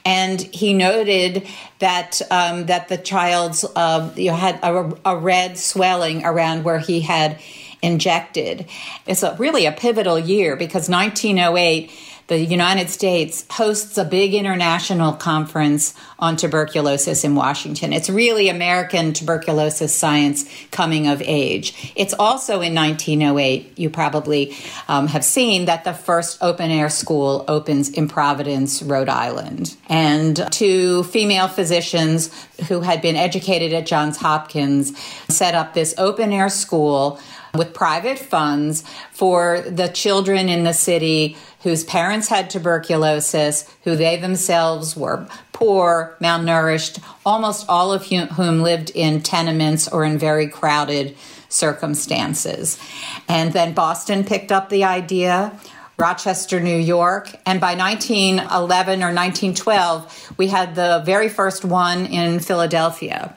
And 0.05 0.41
he 0.41 0.73
noted 0.73 1.47
that 1.79 2.21
um, 2.31 2.65
that 2.65 2.87
the 2.87 2.97
child's 2.97 3.63
uh, 3.63 4.11
you 4.15 4.31
had 4.31 4.59
a, 4.63 4.91
a 5.05 5.17
red 5.17 5.57
swelling 5.57 6.25
around 6.25 6.63
where 6.63 6.79
he 6.79 7.01
had 7.01 7.39
injected. 7.81 8.65
It's 9.05 9.23
a, 9.23 9.35
really 9.39 9.65
a 9.65 9.71
pivotal 9.71 10.19
year 10.19 10.55
because 10.55 10.89
1908 10.89 11.91
the 12.29 12.37
United 12.39 12.91
States 12.91 13.43
hosts 13.49 13.97
a 13.97 14.05
big 14.05 14.35
international 14.35 15.13
conference 15.13 15.95
on 16.19 16.37
tuberculosis 16.37 17.23
in 17.23 17.33
Washington. 17.33 17.91
It's 17.91 18.07
really 18.07 18.49
American 18.49 19.13
tuberculosis 19.13 19.95
science 19.95 20.45
coming 20.69 21.07
of 21.07 21.23
age. 21.23 21.91
It's 21.95 22.13
also 22.13 22.61
in 22.61 22.75
1908, 22.75 23.79
you 23.79 23.89
probably 23.89 24.55
um, 24.87 25.07
have 25.07 25.25
seen 25.25 25.65
that 25.65 25.83
the 25.83 25.93
first 25.93 26.37
open 26.41 26.69
air 26.69 26.89
school 26.89 27.45
opens 27.47 27.89
in 27.89 28.07
Providence, 28.07 28.83
Rhode 28.83 29.09
Island. 29.09 29.75
And 29.87 30.47
two 30.51 31.03
female 31.05 31.47
physicians 31.47 32.29
who 32.67 32.81
had 32.81 33.01
been 33.01 33.15
educated 33.15 33.73
at 33.73 33.85
Johns 33.85 34.17
Hopkins 34.17 34.97
set 35.27 35.55
up 35.55 35.73
this 35.73 35.93
open 35.97 36.31
air 36.31 36.49
school 36.49 37.19
with 37.55 37.73
private 37.73 38.19
funds 38.19 38.83
for 39.11 39.61
the 39.61 39.87
children 39.87 40.49
in 40.49 40.63
the 40.63 40.73
city 40.73 41.35
whose 41.61 41.83
parents 41.83 42.27
had 42.27 42.49
tuberculosis, 42.49 43.69
who 43.83 43.95
they 43.95 44.15
themselves 44.15 44.95
were 44.95 45.27
poor, 45.51 46.15
malnourished, 46.21 47.03
almost 47.25 47.65
all 47.67 47.91
of 47.91 48.05
whom 48.05 48.61
lived 48.61 48.91
in 48.95 49.21
tenements 49.21 49.87
or 49.87 50.05
in 50.05 50.17
very 50.17 50.47
crowded 50.47 51.17
circumstances. 51.49 52.79
And 53.27 53.51
then 53.51 53.73
Boston 53.73 54.23
picked 54.23 54.51
up 54.51 54.69
the 54.69 54.85
idea. 54.85 55.59
Rochester, 55.99 56.59
New 56.59 56.77
York. 56.77 57.29
And 57.45 57.59
by 57.59 57.75
1911 57.75 59.03
or 59.03 59.13
1912, 59.13 60.33
we 60.37 60.47
had 60.47 60.75
the 60.75 61.01
very 61.05 61.29
first 61.29 61.65
one 61.65 62.05
in 62.05 62.39
Philadelphia 62.39 63.35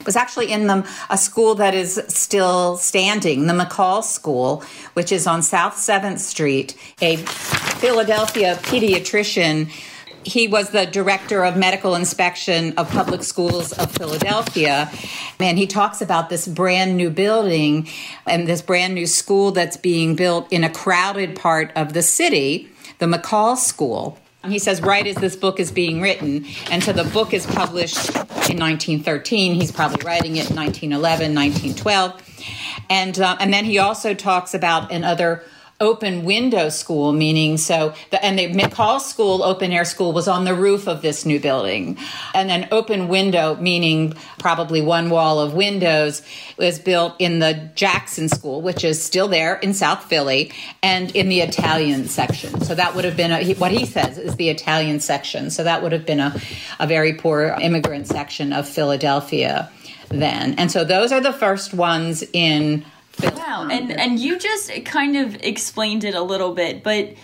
It 0.00 0.06
was 0.06 0.16
actually 0.16 0.50
in 0.50 0.66
the, 0.66 0.88
a 1.10 1.18
school 1.18 1.54
that 1.56 1.74
is 1.74 2.02
still 2.08 2.78
standing, 2.78 3.46
the 3.46 3.52
McCall 3.52 4.02
School, 4.02 4.64
which 4.94 5.12
is 5.12 5.26
on 5.26 5.42
South 5.42 5.74
7th 5.74 6.20
Street. 6.20 6.74
A 7.02 7.16
Philadelphia 7.16 8.56
pediatrician 8.62 9.70
he 10.24 10.48
was 10.48 10.70
the 10.70 10.86
director 10.86 11.44
of 11.44 11.56
medical 11.56 11.94
inspection 11.94 12.74
of 12.76 12.88
public 12.90 13.22
schools 13.22 13.72
of 13.72 13.90
Philadelphia. 13.92 14.90
And 15.38 15.58
he 15.58 15.66
talks 15.66 16.00
about 16.02 16.28
this 16.28 16.46
brand 16.46 16.96
new 16.96 17.10
building 17.10 17.88
and 18.26 18.46
this 18.46 18.62
brand 18.62 18.94
new 18.94 19.06
school 19.06 19.52
that's 19.52 19.76
being 19.76 20.16
built 20.16 20.52
in 20.52 20.64
a 20.64 20.70
crowded 20.70 21.36
part 21.36 21.72
of 21.74 21.92
the 21.92 22.02
city, 22.02 22.68
the 22.98 23.06
McCall 23.06 23.56
School. 23.56 24.18
He 24.46 24.58
says, 24.58 24.80
right 24.80 25.06
as 25.06 25.16
this 25.16 25.36
book 25.36 25.60
is 25.60 25.70
being 25.70 26.00
written, 26.00 26.46
and 26.70 26.82
so 26.82 26.94
the 26.94 27.04
book 27.04 27.34
is 27.34 27.44
published 27.44 28.08
in 28.08 28.58
1913. 28.58 29.52
He's 29.52 29.70
probably 29.70 30.02
writing 30.02 30.36
it 30.36 30.48
in 30.48 30.56
1911, 30.56 31.34
1912. 31.34 32.22
And, 32.88 33.20
uh, 33.20 33.36
and 33.38 33.52
then 33.52 33.66
he 33.66 33.78
also 33.78 34.14
talks 34.14 34.54
about 34.54 34.90
another 34.90 35.44
open 35.80 36.24
window 36.24 36.68
school, 36.68 37.12
meaning 37.12 37.56
so 37.56 37.94
the 38.10 38.22
and 38.24 38.38
the 38.38 38.52
McCall 38.52 39.00
School 39.00 39.42
open 39.42 39.72
air 39.72 39.84
school 39.84 40.12
was 40.12 40.28
on 40.28 40.44
the 40.44 40.54
roof 40.54 40.86
of 40.86 41.00
this 41.00 41.24
new 41.24 41.40
building, 41.40 41.96
and 42.34 42.50
then 42.50 42.68
open 42.70 43.08
window 43.08 43.56
meaning 43.56 44.12
probably 44.38 44.82
one 44.82 45.08
wall 45.08 45.40
of 45.40 45.54
windows 45.54 46.22
was 46.58 46.78
built 46.78 47.14
in 47.18 47.38
the 47.38 47.70
Jackson 47.74 48.28
School, 48.28 48.60
which 48.60 48.84
is 48.84 49.02
still 49.02 49.28
there 49.28 49.56
in 49.56 49.72
South 49.72 50.04
Philly, 50.04 50.52
and 50.82 51.14
in 51.16 51.28
the 51.28 51.40
Italian 51.40 52.06
section. 52.06 52.60
So 52.60 52.74
that 52.74 52.94
would 52.94 53.04
have 53.04 53.16
been 53.16 53.32
a, 53.32 53.54
what 53.54 53.72
he 53.72 53.86
says 53.86 54.18
is 54.18 54.36
the 54.36 54.50
Italian 54.50 55.00
section. 55.00 55.50
So 55.50 55.64
that 55.64 55.82
would 55.82 55.92
have 55.92 56.04
been 56.04 56.20
a, 56.20 56.38
a 56.78 56.86
very 56.86 57.14
poor 57.14 57.56
immigrant 57.60 58.06
section 58.06 58.52
of 58.52 58.68
Philadelphia 58.68 59.70
then, 60.08 60.54
and 60.54 60.72
so 60.72 60.84
those 60.84 61.12
are 61.12 61.20
the 61.20 61.32
first 61.32 61.72
ones 61.72 62.24
in 62.32 62.84
Wow, 63.22 63.68
and 63.70 63.92
and 63.92 64.18
you 64.18 64.38
just 64.38 64.70
kind 64.84 65.16
of 65.16 65.36
explained 65.42 66.04
it 66.04 66.14
a 66.14 66.22
little 66.22 66.54
bit, 66.54 66.82
but 66.82 67.14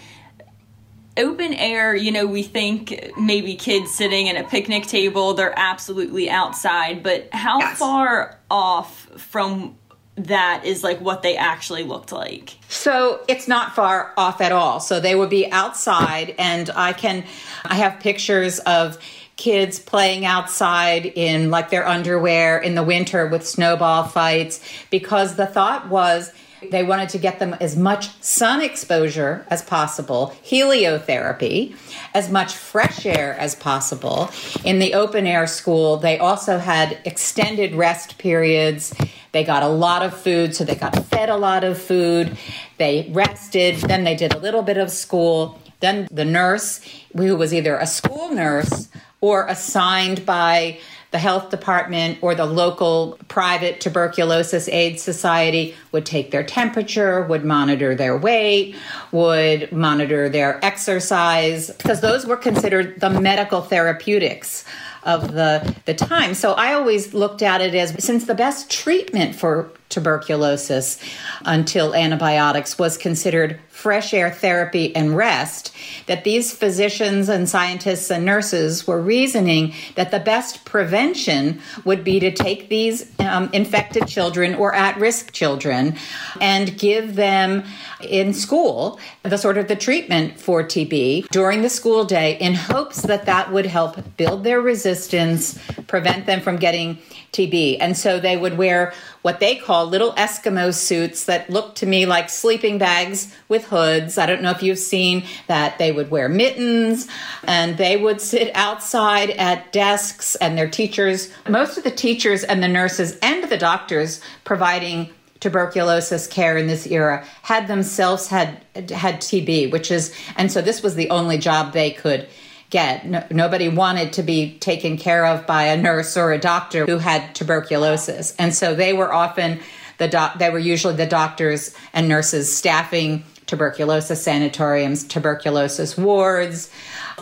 open 1.17 1.55
air, 1.55 1.95
you 1.95 2.13
know, 2.13 2.27
we 2.27 2.43
think 2.43 3.13
maybe 3.19 3.55
kids 3.55 3.95
sitting 3.95 4.29
at 4.29 4.37
a 4.37 4.47
picnic 4.49 4.87
table, 4.87 5.35
they're 5.35 5.59
absolutely 5.59 6.29
outside, 6.29 7.03
but 7.03 7.29
how 7.33 7.59
yes. 7.59 7.79
far 7.79 8.39
off 8.51 9.09
from 9.17 9.77
that 10.17 10.65
is 10.65 10.83
like 10.83 11.01
what 11.01 11.23
they 11.23 11.37
actually 11.37 11.83
looked 11.83 12.13
like. 12.13 12.57
So 12.69 13.23
it's 13.29 13.47
not 13.47 13.75
far 13.75 14.13
off 14.17 14.41
at 14.41 14.53
all. 14.53 14.81
So 14.81 14.99
they 14.99 15.15
would 15.15 15.31
be 15.31 15.51
outside 15.51 16.35
and 16.39 16.71
I 16.75 16.93
can 16.95 17.25
I 17.65 17.77
have 17.77 18.01
pictures 18.01 18.59
of 18.61 18.99
kids 19.37 19.79
playing 19.79 20.25
outside 20.25 21.07
in 21.07 21.51
like 21.51 21.71
their 21.71 21.87
underwear 21.87 22.59
in 22.59 22.75
the 22.75 22.83
winter 22.83 23.27
with 23.27 23.47
snowball 23.47 24.05
fights 24.05 24.61
because 24.91 25.37
the 25.37 25.47
thought 25.47 25.89
was 25.89 26.33
they 26.71 26.83
wanted 26.83 27.11
to 27.11 27.19
get 27.19 27.39
them 27.39 27.55
as 27.61 27.77
much 27.77 28.11
sun 28.23 28.63
exposure 28.63 29.47
as 29.49 29.63
possible, 29.63 30.35
heliotherapy, 30.45 31.77
as 32.15 32.31
much 32.31 32.55
fresh 32.55 33.05
air 33.05 33.35
as 33.39 33.55
possible. 33.55 34.31
In 34.65 34.79
the 34.79 34.95
open 34.95 35.27
air 35.27 35.47
school, 35.47 35.99
they 35.99 36.19
also 36.19 36.59
had 36.59 36.99
extended 37.05 37.75
rest 37.75 38.17
periods. 38.19 38.95
They 39.33 39.45
got 39.45 39.63
a 39.63 39.69
lot 39.69 40.03
of 40.03 40.17
food, 40.17 40.57
so 40.57 40.65
they 40.65 40.75
got 40.75 40.97
fed 41.07 41.29
a 41.29 41.37
lot 41.37 41.63
of 41.63 41.81
food. 41.81 42.39
They 42.79 43.11
rested, 43.13 43.77
then 43.77 44.05
they 44.05 44.17
did 44.17 44.35
a 44.35 44.39
little 44.39 44.63
bit 44.63 44.79
of 44.79 44.91
school. 44.91 45.61
Then 45.81 46.09
the 46.11 46.25
nurse, 46.25 46.81
who 47.15 47.37
was 47.37 47.53
either 47.53 47.77
a 47.77 47.87
school 47.87 48.31
nurse 48.31 48.89
or 49.27 49.45
assigned 49.49 50.25
by 50.25 50.79
the 51.11 51.19
health 51.19 51.51
department 51.51 52.17
or 52.21 52.37
the 52.37 52.47
local 52.47 53.19
private 53.27 53.81
tuberculosis 53.81 54.69
aid 54.69 55.01
society 55.01 55.75
would 55.91 56.07
take 56.07 56.31
their 56.31 56.45
temperature, 56.45 57.23
would 57.23 57.45
monitor 57.45 57.97
their 57.97 58.17
weight, 58.17 58.77
would 59.11 59.73
monitor 59.73 60.29
their 60.29 60.65
exercise, 60.65 61.73
because 61.73 62.01
those 62.01 62.25
were 62.25 62.37
considered 62.37 63.01
the 63.01 63.11
medical 63.11 63.63
therapeutics 63.63 64.65
of 65.03 65.33
the, 65.33 65.75
the 65.87 65.95
time. 65.95 66.33
So 66.35 66.53
I 66.53 66.75
always 66.75 67.13
looked 67.13 67.43
at 67.43 67.61
it 67.61 67.75
as 67.75 68.05
since 68.05 68.27
the 68.27 68.35
best 68.35 68.71
treatment 68.71 69.35
for 69.35 69.71
tuberculosis 69.89 71.01
until 71.45 71.95
antibiotics 71.95 72.79
was 72.79 72.97
considered 72.97 73.59
fresh 73.87 74.13
air 74.13 74.33
therapy 74.33 74.93
and 74.97 75.17
rest, 75.17 75.73
that 76.07 76.25
these 76.25 76.53
physicians 76.53 77.29
and 77.29 77.49
scientists 77.49 78.11
and 78.11 78.25
nurses 78.25 78.85
were 78.85 79.01
reasoning 79.01 79.73
that 79.95 80.11
the 80.11 80.19
best 80.19 80.65
prevention 80.65 81.61
would 81.85 82.03
be 82.03 82.19
to 82.19 82.33
take 82.33 82.69
these 82.69 83.09
um, 83.21 83.49
infected 83.53 84.09
children 84.09 84.57
or 84.57 84.75
at 84.75 84.99
risk 84.99 85.31
children 85.31 85.95
and 86.41 86.77
give 86.77 87.15
them 87.15 87.63
in 88.01 88.35
school 88.35 88.99
the 89.23 89.39
sort 89.39 89.57
of 89.57 89.69
the 89.69 89.77
treatment 89.77 90.41
for 90.41 90.65
TB 90.65 91.29
during 91.29 91.63
the 91.63 91.71
school 91.71 92.05
day 92.05 92.37
in 92.39 92.55
hopes 92.55 93.03
that 93.03 93.27
that 93.27 93.53
would 93.53 93.67
help 93.67 93.99
build 94.17 94.43
their 94.43 94.61
resistance, 94.61 95.57
prevent 95.87 96.27
them 96.27 96.41
from 96.41 96.57
getting 96.57 96.99
TB. 97.33 97.77
And 97.81 97.97
so 97.97 98.19
they 98.19 98.37
would 98.37 98.59
wear 98.59 98.93
what 99.23 99.41
they 99.41 99.57
call 99.57 99.87
little 99.87 100.13
Eskimo 100.15 100.73
suits 100.73 101.25
that 101.27 101.51
look 101.51 101.75
to 101.77 101.87
me 101.87 102.07
like 102.07 102.31
sleeping 102.31 102.79
bags 102.79 103.35
with 103.49 103.67
hoods. 103.67 103.76
I 103.77 104.27
don't 104.27 104.43
know 104.43 104.51
if 104.51 104.63
you've 104.63 104.79
seen 104.79 105.25
that. 105.47 105.79
They 105.79 105.93
would 105.93 106.11
wear 106.11 106.29
mittens 106.29 107.09
and 107.45 107.77
they 107.77 107.97
would 107.97 108.21
sit 108.21 108.51
outside 108.55 109.31
at 109.31 109.73
desks 109.73 110.35
and 110.37 110.57
their 110.57 110.69
teachers, 110.69 111.31
most 111.49 111.79
of 111.79 111.85
the 111.85 111.91
teachers 111.91 112.45
and 112.45 112.63
the 112.63 112.69
nurses 112.69 113.19
and 113.23 113.45
the 113.45 113.59
doctors 113.59 114.21
providing 114.45 115.11
tuberculosis 115.41 116.27
care 116.27 116.57
in 116.57 116.67
this 116.67 116.87
era 116.87 117.25
had 117.43 117.69
themselves 117.69 118.29
had 118.29 118.65
had 118.75 119.21
TB, 119.21 119.71
which 119.71 119.91
is 119.91 120.15
and 120.37 120.51
so 120.51 120.63
this 120.63 120.83
was 120.83 120.95
the 120.95 121.11
only 121.11 121.39
job 121.39 121.73
they 121.73 121.91
could 121.91 122.29
get. 122.71 123.07
No, 123.07 123.25
nobody 123.31 123.69
wanted 123.69 124.13
to 124.15 124.23
be 124.23 124.59
taken 124.59 124.97
care 124.97 125.25
of 125.27 125.47
by 125.47 125.65
a 125.65 125.77
nurse 125.77 126.17
or 126.17 126.33
a 126.33 126.39
doctor 126.39 126.87
who 126.87 126.99
had 126.99 127.35
tuberculosis, 127.35 128.35
and 128.39 128.55
so 128.55 128.75
they 128.75 128.93
were 128.93 129.13
often 129.13 129.61
the 129.99 130.09
doc. 130.09 130.39
They 130.39 130.51
were 130.51 130.59
usually 130.59 130.97
the 130.97 131.07
doctors 131.07 131.75
and 131.93 132.09
nurses 132.09 132.55
staffing 132.55 133.25
tuberculosis 133.47 134.23
sanatoriums, 134.23 135.05
tuberculosis 135.05 135.97
wards. 135.97 136.71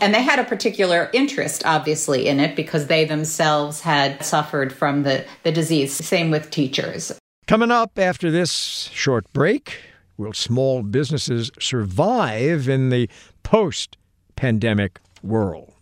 And 0.01 0.15
they 0.15 0.23
had 0.23 0.39
a 0.39 0.45
particular 0.45 1.11
interest, 1.13 1.65
obviously, 1.65 2.27
in 2.27 2.41
it 2.41 2.57
because 2.57 2.87
they 2.87 3.05
themselves 3.05 3.81
had 3.81 4.25
suffered 4.25 4.73
from 4.73 5.03
the, 5.05 5.25
the 5.43 5.53
disease. 5.53 5.93
Same 5.95 6.31
with 6.31 6.51
teachers. 6.51 7.13
Coming 7.47 7.71
up 7.71 7.99
after 7.99 8.31
this 8.31 8.91
short 8.93 9.31
break, 9.33 9.79
will 10.17 10.33
small 10.33 10.83
businesses 10.83 11.51
survive 11.61 12.69
in 12.69 12.89
the 12.89 13.09
post 13.43 13.97
pandemic 14.35 14.99
world? 15.23 15.75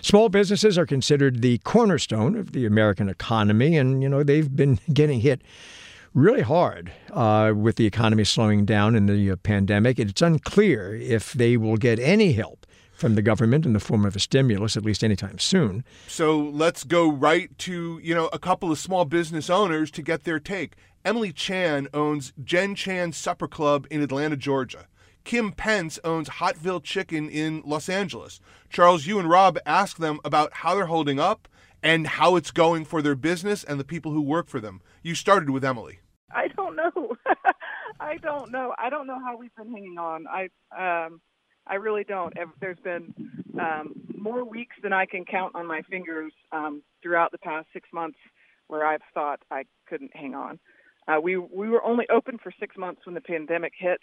Small 0.00 0.28
businesses 0.28 0.76
are 0.76 0.84
considered 0.84 1.40
the 1.40 1.58
cornerstone 1.58 2.36
of 2.36 2.52
the 2.52 2.66
American 2.66 3.08
economy, 3.08 3.76
and 3.76 4.02
you 4.02 4.08
know 4.08 4.22
they've 4.22 4.54
been 4.54 4.78
getting 4.92 5.20
hit 5.20 5.40
really 6.14 6.42
hard 6.42 6.92
uh, 7.12 7.52
with 7.54 7.76
the 7.76 7.86
economy 7.86 8.24
slowing 8.24 8.64
down 8.64 8.94
in 8.94 9.06
the 9.06 9.32
uh, 9.32 9.36
pandemic. 9.36 9.98
It's 9.98 10.22
unclear 10.22 10.94
if 10.94 11.32
they 11.32 11.56
will 11.56 11.76
get 11.76 11.98
any 11.98 12.32
help 12.32 12.66
from 12.92 13.16
the 13.16 13.22
government 13.22 13.66
in 13.66 13.72
the 13.72 13.80
form 13.80 14.06
of 14.06 14.14
a 14.14 14.20
stimulus, 14.20 14.76
at 14.76 14.84
least 14.84 15.02
anytime 15.02 15.38
soon. 15.38 15.84
So 16.06 16.38
let's 16.38 16.84
go 16.84 17.10
right 17.10 17.56
to 17.58 18.00
you 18.02 18.14
know 18.14 18.28
a 18.32 18.38
couple 18.38 18.70
of 18.70 18.78
small 18.78 19.04
business 19.04 19.50
owners 19.50 19.90
to 19.90 20.02
get 20.02 20.24
their 20.24 20.38
take. 20.38 20.76
Emily 21.04 21.32
Chan 21.32 21.88
owns 21.92 22.32
Jen 22.42 22.74
Chan 22.74 23.12
Supper 23.12 23.48
Club 23.48 23.86
in 23.90 24.00
Atlanta, 24.00 24.36
Georgia. 24.36 24.86
Kim 25.24 25.52
Prince 25.52 25.98
owns 26.04 26.28
Hotville 26.28 26.82
Chicken 26.82 27.28
in 27.28 27.62
Los 27.64 27.88
Angeles. 27.88 28.40
Charles, 28.70 29.06
you 29.06 29.18
and 29.18 29.28
Rob 29.28 29.58
asked 29.66 29.98
them 29.98 30.18
about 30.24 30.52
how 30.52 30.74
they're 30.74 30.86
holding 30.86 31.18
up 31.18 31.48
and 31.82 32.06
how 32.06 32.36
it's 32.36 32.50
going 32.50 32.84
for 32.84 33.02
their 33.02 33.14
business 33.14 33.64
and 33.64 33.80
the 33.80 33.84
people 33.84 34.12
who 34.12 34.20
work 34.20 34.48
for 34.48 34.60
them. 34.60 34.80
You 35.02 35.14
started 35.14 35.50
with 35.50 35.64
Emily. 35.64 36.00
I 36.34 36.48
don't 36.48 36.76
know. 36.76 37.16
I 38.00 38.16
don't 38.18 38.50
know. 38.50 38.74
I 38.78 38.90
don't 38.90 39.06
know 39.06 39.20
how 39.20 39.36
we've 39.36 39.54
been 39.56 39.70
hanging 39.70 39.98
on. 39.98 40.26
I 40.26 40.48
um 40.76 41.20
I 41.66 41.76
really 41.76 42.04
don't. 42.04 42.34
There's 42.60 42.78
been 42.84 43.14
um, 43.58 43.94
more 44.16 44.44
weeks 44.44 44.76
than 44.82 44.92
I 44.92 45.06
can 45.06 45.24
count 45.24 45.54
on 45.54 45.66
my 45.66 45.82
fingers 45.82 46.32
um, 46.52 46.82
throughout 47.02 47.32
the 47.32 47.38
past 47.38 47.68
six 47.72 47.88
months 47.92 48.18
where 48.66 48.86
I've 48.86 49.00
thought 49.12 49.40
I 49.50 49.64
couldn't 49.88 50.14
hang 50.14 50.34
on. 50.34 50.58
Uh, 51.06 51.20
we 51.20 51.36
we 51.36 51.68
were 51.68 51.84
only 51.84 52.06
open 52.10 52.38
for 52.42 52.52
six 52.58 52.76
months 52.76 53.02
when 53.04 53.14
the 53.14 53.20
pandemic 53.20 53.72
hit, 53.78 54.00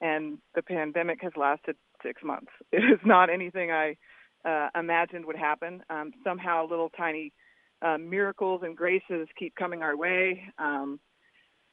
and 0.00 0.38
the 0.54 0.62
pandemic 0.62 1.20
has 1.22 1.32
lasted 1.36 1.76
six 2.02 2.22
months. 2.22 2.50
It 2.72 2.84
is 2.84 3.00
not 3.04 3.30
anything 3.30 3.70
I 3.70 3.96
uh, 4.44 4.68
imagined 4.78 5.26
would 5.26 5.36
happen. 5.36 5.82
Um, 5.90 6.12
somehow, 6.24 6.66
little 6.68 6.90
tiny 6.90 7.32
uh, 7.80 7.98
miracles 7.98 8.62
and 8.64 8.76
graces 8.76 9.28
keep 9.38 9.54
coming 9.54 9.82
our 9.82 9.96
way. 9.96 10.44
Um, 10.58 11.00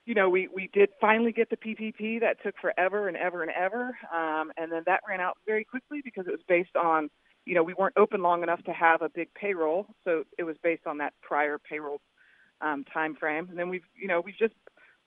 you 0.09 0.15
know, 0.15 0.27
we 0.27 0.47
we 0.47 0.71
did 0.73 0.89
finally 0.99 1.31
get 1.31 1.51
the 1.51 1.55
PPP. 1.55 2.21
That 2.21 2.41
took 2.43 2.55
forever 2.59 3.07
and 3.07 3.15
ever 3.15 3.43
and 3.43 3.51
ever, 3.51 3.95
um, 4.11 4.51
and 4.57 4.71
then 4.71 4.81
that 4.87 5.01
ran 5.07 5.21
out 5.21 5.37
very 5.45 5.63
quickly 5.63 6.01
because 6.03 6.25
it 6.25 6.31
was 6.31 6.41
based 6.47 6.75
on, 6.75 7.11
you 7.45 7.53
know, 7.53 7.61
we 7.61 7.75
weren't 7.75 7.93
open 7.95 8.23
long 8.23 8.41
enough 8.41 8.63
to 8.63 8.73
have 8.73 9.03
a 9.03 9.09
big 9.09 9.31
payroll, 9.35 9.85
so 10.03 10.23
it 10.39 10.45
was 10.45 10.55
based 10.63 10.87
on 10.87 10.97
that 10.97 11.13
prior 11.21 11.59
payroll 11.59 12.01
um, 12.59 12.85
time 12.91 13.15
frame. 13.17 13.49
And 13.51 13.59
then 13.59 13.69
we've, 13.69 13.83
you 13.95 14.07
know, 14.07 14.19
we've 14.19 14.35
just 14.35 14.55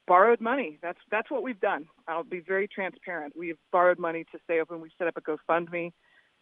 borrowed 0.07 0.41
money. 0.41 0.79
That's 0.81 1.01
that's 1.11 1.33
what 1.33 1.43
we've 1.43 1.61
done. 1.61 1.87
I'll 2.07 2.23
be 2.23 2.39
very 2.39 2.69
transparent. 2.69 3.35
We've 3.37 3.59
borrowed 3.73 3.99
money 3.99 4.25
to 4.31 4.39
stay 4.45 4.61
open. 4.61 4.81
We 4.81 4.93
set 4.99 5.09
up 5.09 5.17
a 5.17 5.21
GoFundMe 5.21 5.91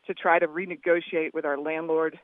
to 0.07 0.13
try 0.13 0.39
to 0.39 0.47
renegotiate 0.47 1.33
with 1.33 1.47
our 1.47 1.57
landlord 1.57 2.19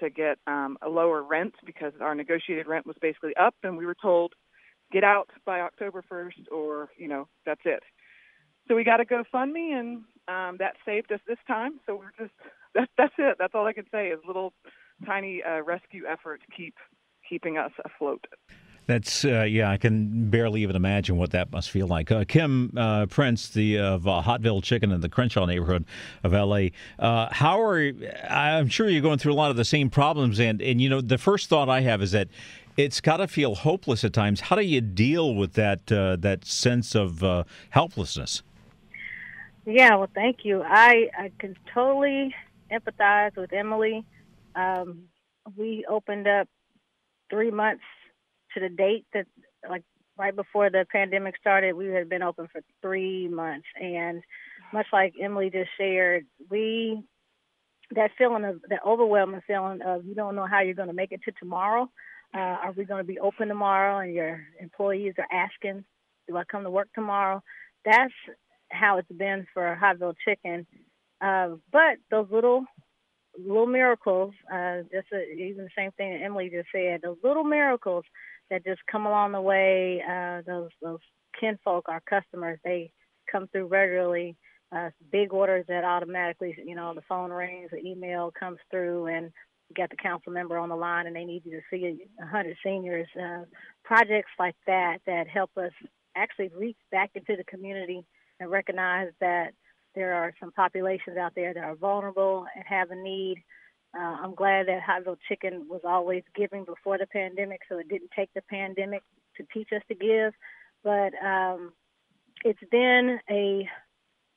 to 0.00 0.10
get 0.10 0.36
um, 0.46 0.76
a 0.82 0.90
lower 0.90 1.22
rent 1.22 1.54
because 1.64 1.94
our 2.02 2.14
negotiated 2.14 2.66
rent 2.66 2.86
was 2.86 2.96
basically 3.00 3.34
up, 3.36 3.54
and 3.62 3.78
we 3.78 3.86
were 3.86 3.96
told 4.02 4.34
get 4.92 5.04
out 5.04 5.30
by 5.44 5.60
October 5.60 6.04
1st, 6.10 6.52
or 6.52 6.90
you 6.96 7.08
know 7.08 7.28
that's 7.46 7.62
it. 7.64 7.82
So 8.68 8.76
we 8.76 8.84
got 8.84 9.00
a 9.00 9.04
GoFundMe, 9.04 9.72
and 9.78 10.02
um, 10.28 10.56
that 10.58 10.74
saved 10.84 11.10
us 11.12 11.20
this 11.26 11.38
time. 11.46 11.80
So 11.86 11.96
we're 11.96 12.12
just 12.18 12.34
that's 12.74 12.90
that's 12.96 13.14
it. 13.18 13.36
That's 13.38 13.54
all 13.54 13.66
I 13.66 13.72
can 13.72 13.86
say 13.90 14.08
is 14.08 14.20
little 14.26 14.52
tiny 15.06 15.42
uh, 15.42 15.62
rescue 15.62 16.04
efforts 16.08 16.42
keep 16.56 16.74
keeping 17.28 17.56
us 17.58 17.72
afloat. 17.84 18.26
That's 18.86 19.24
uh, 19.24 19.42
yeah. 19.42 19.70
I 19.70 19.76
can 19.76 20.30
barely 20.30 20.62
even 20.62 20.74
imagine 20.74 21.16
what 21.16 21.30
that 21.30 21.52
must 21.52 21.70
feel 21.70 21.86
like. 21.86 22.10
Uh, 22.10 22.24
Kim 22.26 22.72
uh, 22.76 23.06
Prince, 23.06 23.50
the 23.50 23.78
of 23.78 24.08
uh, 24.08 24.20
Hotville 24.24 24.62
Chicken 24.64 24.90
in 24.90 25.00
the 25.00 25.08
Crenshaw 25.08 25.46
neighborhood 25.46 25.84
of 26.24 26.34
L.A. 26.34 26.72
Uh, 26.98 27.28
how 27.30 27.62
are 27.62 27.92
I'm 28.28 28.68
sure 28.68 28.88
you're 28.88 29.00
going 29.00 29.18
through 29.18 29.32
a 29.32 29.34
lot 29.34 29.52
of 29.52 29.56
the 29.56 29.64
same 29.64 29.90
problems, 29.90 30.40
and 30.40 30.60
and 30.60 30.80
you 30.80 30.88
know 30.88 31.00
the 31.00 31.18
first 31.18 31.48
thought 31.48 31.68
I 31.68 31.82
have 31.82 32.02
is 32.02 32.10
that 32.12 32.28
it's 32.76 33.00
got 33.00 33.18
to 33.18 33.28
feel 33.28 33.54
hopeless 33.54 34.04
at 34.04 34.12
times. 34.12 34.42
How 34.42 34.56
do 34.56 34.62
you 34.62 34.80
deal 34.80 35.34
with 35.34 35.54
that 35.54 35.90
uh, 35.90 36.16
that 36.16 36.44
sense 36.44 36.94
of 36.94 37.46
helplessness? 37.70 38.42
Yeah, 39.66 39.96
well, 39.96 40.10
thank 40.14 40.38
you. 40.44 40.62
I 40.62 41.10
I 41.16 41.32
can 41.38 41.56
totally 41.72 42.34
empathize 42.70 43.36
with 43.36 43.52
Emily. 43.52 44.04
Um, 44.54 45.04
we 45.56 45.84
opened 45.88 46.26
up 46.26 46.48
three 47.30 47.50
months 47.50 47.82
to 48.54 48.60
the 48.60 48.68
date 48.68 49.06
that 49.12 49.26
like 49.68 49.84
right 50.18 50.34
before 50.34 50.70
the 50.70 50.86
pandemic 50.90 51.36
started, 51.38 51.74
we 51.74 51.86
had 51.86 52.08
been 52.08 52.22
open 52.22 52.48
for 52.52 52.62
three 52.82 53.28
months, 53.28 53.66
and 53.80 54.22
much 54.72 54.86
like 54.92 55.14
Emily 55.20 55.50
just 55.50 55.70
shared, 55.78 56.26
we 56.50 57.02
that 57.92 58.10
feeling 58.16 58.44
of 58.44 58.60
that 58.68 58.80
overwhelming 58.86 59.40
feeling 59.46 59.82
of 59.82 60.04
you 60.04 60.14
don't 60.14 60.36
know 60.36 60.46
how 60.46 60.60
you're 60.60 60.74
going 60.74 60.88
to 60.88 60.94
make 60.94 61.12
it 61.12 61.22
to 61.24 61.32
tomorrow. 61.32 61.90
Uh, 62.34 62.38
are 62.38 62.72
we 62.72 62.84
going 62.84 63.02
to 63.02 63.06
be 63.06 63.18
open 63.18 63.48
tomorrow? 63.48 63.98
And 63.98 64.14
your 64.14 64.40
employees 64.60 65.14
are 65.18 65.28
asking, 65.32 65.84
"Do 66.28 66.36
I 66.36 66.44
come 66.44 66.64
to 66.64 66.70
work 66.70 66.88
tomorrow?" 66.94 67.42
That's 67.84 68.12
how 68.70 68.98
it's 68.98 69.10
been 69.10 69.46
for 69.52 69.78
Hotville 69.80 70.14
Chicken. 70.24 70.66
Uh, 71.20 71.56
but 71.72 71.98
those 72.10 72.28
little 72.30 72.64
little 73.38 73.66
miracles, 73.66 74.34
uh, 74.52 74.78
just 74.92 75.06
uh, 75.12 75.18
even 75.36 75.64
the 75.64 75.70
same 75.76 75.92
thing 75.92 76.12
that 76.12 76.24
Emily 76.24 76.50
just 76.50 76.68
said, 76.72 77.00
those 77.02 77.18
little 77.22 77.44
miracles 77.44 78.04
that 78.50 78.64
just 78.64 78.80
come 78.90 79.06
along 79.06 79.32
the 79.32 79.40
way. 79.40 80.02
Uh, 80.08 80.42
those 80.46 80.70
those 80.82 81.00
kinfolk, 81.40 81.88
our 81.88 82.00
customers, 82.08 82.58
they 82.64 82.92
come 83.30 83.48
through 83.48 83.66
regularly. 83.66 84.36
Uh, 84.72 84.90
big 85.10 85.32
orders 85.32 85.64
that 85.66 85.82
automatically, 85.82 86.56
you 86.64 86.76
know, 86.76 86.94
the 86.94 87.02
phone 87.08 87.30
rings, 87.30 87.70
the 87.72 87.84
email 87.84 88.32
comes 88.38 88.58
through, 88.70 89.06
and 89.06 89.32
got 89.76 89.90
the 89.90 89.96
council 89.96 90.32
member 90.32 90.58
on 90.58 90.68
the 90.68 90.76
line, 90.76 91.06
and 91.06 91.14
they 91.16 91.24
need 91.24 91.42
you 91.44 91.52
to 91.52 91.62
see 91.70 91.98
a 92.20 92.26
hundred 92.26 92.56
seniors. 92.64 93.08
Uh, 93.20 93.44
projects 93.84 94.30
like 94.38 94.56
that 94.66 94.98
that 95.06 95.28
help 95.28 95.50
us 95.56 95.72
actually 96.16 96.50
reach 96.56 96.76
back 96.90 97.10
into 97.14 97.36
the 97.36 97.44
community 97.44 98.04
and 98.38 98.50
recognize 98.50 99.08
that 99.20 99.52
there 99.94 100.14
are 100.14 100.32
some 100.40 100.52
populations 100.52 101.16
out 101.16 101.32
there 101.34 101.52
that 101.52 101.64
are 101.64 101.74
vulnerable 101.74 102.46
and 102.54 102.64
have 102.66 102.90
a 102.90 102.96
need. 102.96 103.42
Uh, 103.96 104.16
I'm 104.22 104.34
glad 104.34 104.68
that 104.68 104.82
Hotville 104.82 105.18
Chicken 105.28 105.66
was 105.68 105.80
always 105.84 106.22
giving 106.36 106.64
before 106.64 106.98
the 106.98 107.06
pandemic, 107.06 107.60
so 107.68 107.78
it 107.78 107.88
didn't 107.88 108.10
take 108.14 108.30
the 108.34 108.42
pandemic 108.42 109.02
to 109.36 109.44
teach 109.52 109.68
us 109.74 109.82
to 109.88 109.94
give. 109.94 110.32
But 110.84 111.12
um, 111.24 111.72
it's 112.44 112.62
been 112.70 113.18
a, 113.28 113.68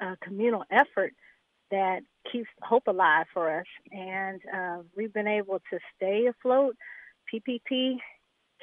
a, 0.02 0.18
communal 0.24 0.64
effort 0.72 1.14
that 1.72 2.02
keeps 2.32 2.50
hope 2.62 2.88
alive 2.88 3.26
for 3.34 3.60
us, 3.60 3.66
and 3.92 4.42
uh, 4.54 4.78
we've 4.96 5.14
been 5.14 5.28
able 5.28 5.60
to 5.72 5.80
stay 5.96 6.28
afloat. 6.28 6.76
PPP 7.34 7.98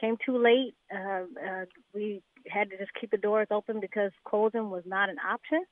came 0.00 0.16
too 0.24 0.38
late. 0.38 0.74
Uh, 0.94 1.24
uh, 1.46 1.64
we 1.94 2.22
had 2.48 2.70
to 2.70 2.78
just 2.78 2.90
keep 2.98 3.10
the 3.10 3.18
doors 3.18 3.48
open 3.50 3.80
because 3.80 4.12
closing 4.24 4.70
was 4.70 4.82
not 4.86 5.10
an 5.10 5.16
option. 5.18 5.64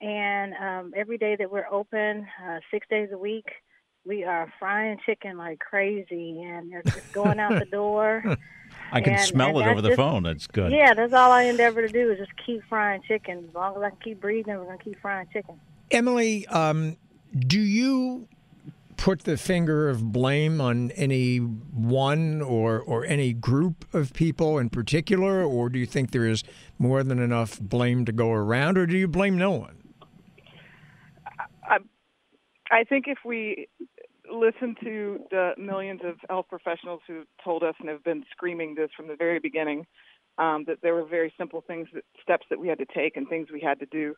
And 0.00 0.54
um, 0.54 0.92
every 0.96 1.18
day 1.18 1.36
that 1.36 1.50
we're 1.50 1.68
open, 1.70 2.26
uh, 2.46 2.58
six 2.70 2.86
days 2.90 3.08
a 3.12 3.18
week, 3.18 3.46
we 4.04 4.24
are 4.24 4.52
frying 4.58 4.98
chicken 5.06 5.38
like 5.38 5.60
crazy, 5.60 6.42
and 6.42 6.72
it's 6.74 6.94
just 6.94 7.12
going 7.12 7.40
out 7.40 7.58
the 7.58 7.64
door. 7.64 8.22
I 8.92 9.00
can 9.00 9.14
and, 9.14 9.22
smell 9.22 9.58
and 9.58 9.66
it 9.66 9.70
over 9.70 9.80
the 9.80 9.90
just, 9.90 9.96
phone. 9.96 10.24
That's 10.24 10.46
good. 10.46 10.72
Yeah, 10.72 10.92
that's 10.94 11.14
all 11.14 11.32
I 11.32 11.44
endeavor 11.44 11.80
to 11.80 11.88
do 11.88 12.10
is 12.10 12.18
just 12.18 12.32
keep 12.44 12.62
frying 12.68 13.00
chicken. 13.08 13.46
As 13.48 13.54
long 13.54 13.76
as 13.76 13.82
I 13.82 13.90
can 13.90 13.98
keep 14.02 14.20
breathing, 14.20 14.56
we're 14.56 14.64
gonna 14.64 14.78
keep 14.78 15.00
frying 15.00 15.26
chicken. 15.32 15.58
Emily, 15.90 16.46
um, 16.48 16.96
do 17.38 17.60
you 17.60 18.28
put 18.96 19.24
the 19.24 19.36
finger 19.36 19.88
of 19.88 20.12
blame 20.12 20.60
on 20.60 20.90
any 20.92 21.36
one 21.36 22.40
or 22.40 22.80
or 22.80 23.04
any 23.04 23.32
group 23.32 23.84
of 23.92 24.12
people 24.12 24.58
in 24.58 24.70
particular, 24.70 25.42
or 25.42 25.68
do 25.68 25.78
you 25.78 25.86
think 25.86 26.12
there 26.12 26.26
is 26.26 26.44
more 26.78 27.02
than 27.02 27.18
enough 27.18 27.60
blame 27.60 28.04
to 28.04 28.12
go 28.12 28.30
around, 28.30 28.78
or 28.78 28.86
do 28.86 28.96
you 28.96 29.08
blame 29.08 29.36
no 29.36 29.50
one? 29.50 29.76
I, 31.64 31.78
I 32.70 32.84
think 32.84 33.06
if 33.08 33.18
we 33.24 33.68
listen 34.32 34.74
to 34.82 35.20
the 35.30 35.52
millions 35.58 36.00
of 36.04 36.16
health 36.28 36.46
professionals 36.48 37.00
who 37.06 37.24
told 37.42 37.62
us 37.62 37.74
and 37.80 37.88
have 37.88 38.04
been 38.04 38.24
screaming 38.30 38.74
this 38.74 38.90
from 38.96 39.08
the 39.08 39.16
very 39.16 39.38
beginning, 39.38 39.86
um, 40.38 40.64
that 40.66 40.78
there 40.82 40.94
were 40.94 41.04
very 41.04 41.32
simple 41.36 41.62
things, 41.66 41.88
that, 41.94 42.04
steps 42.22 42.46
that 42.50 42.58
we 42.58 42.68
had 42.68 42.78
to 42.78 42.86
take, 42.86 43.16
and 43.16 43.28
things 43.28 43.48
we 43.52 43.60
had 43.60 43.80
to 43.80 43.86
do. 43.86 44.14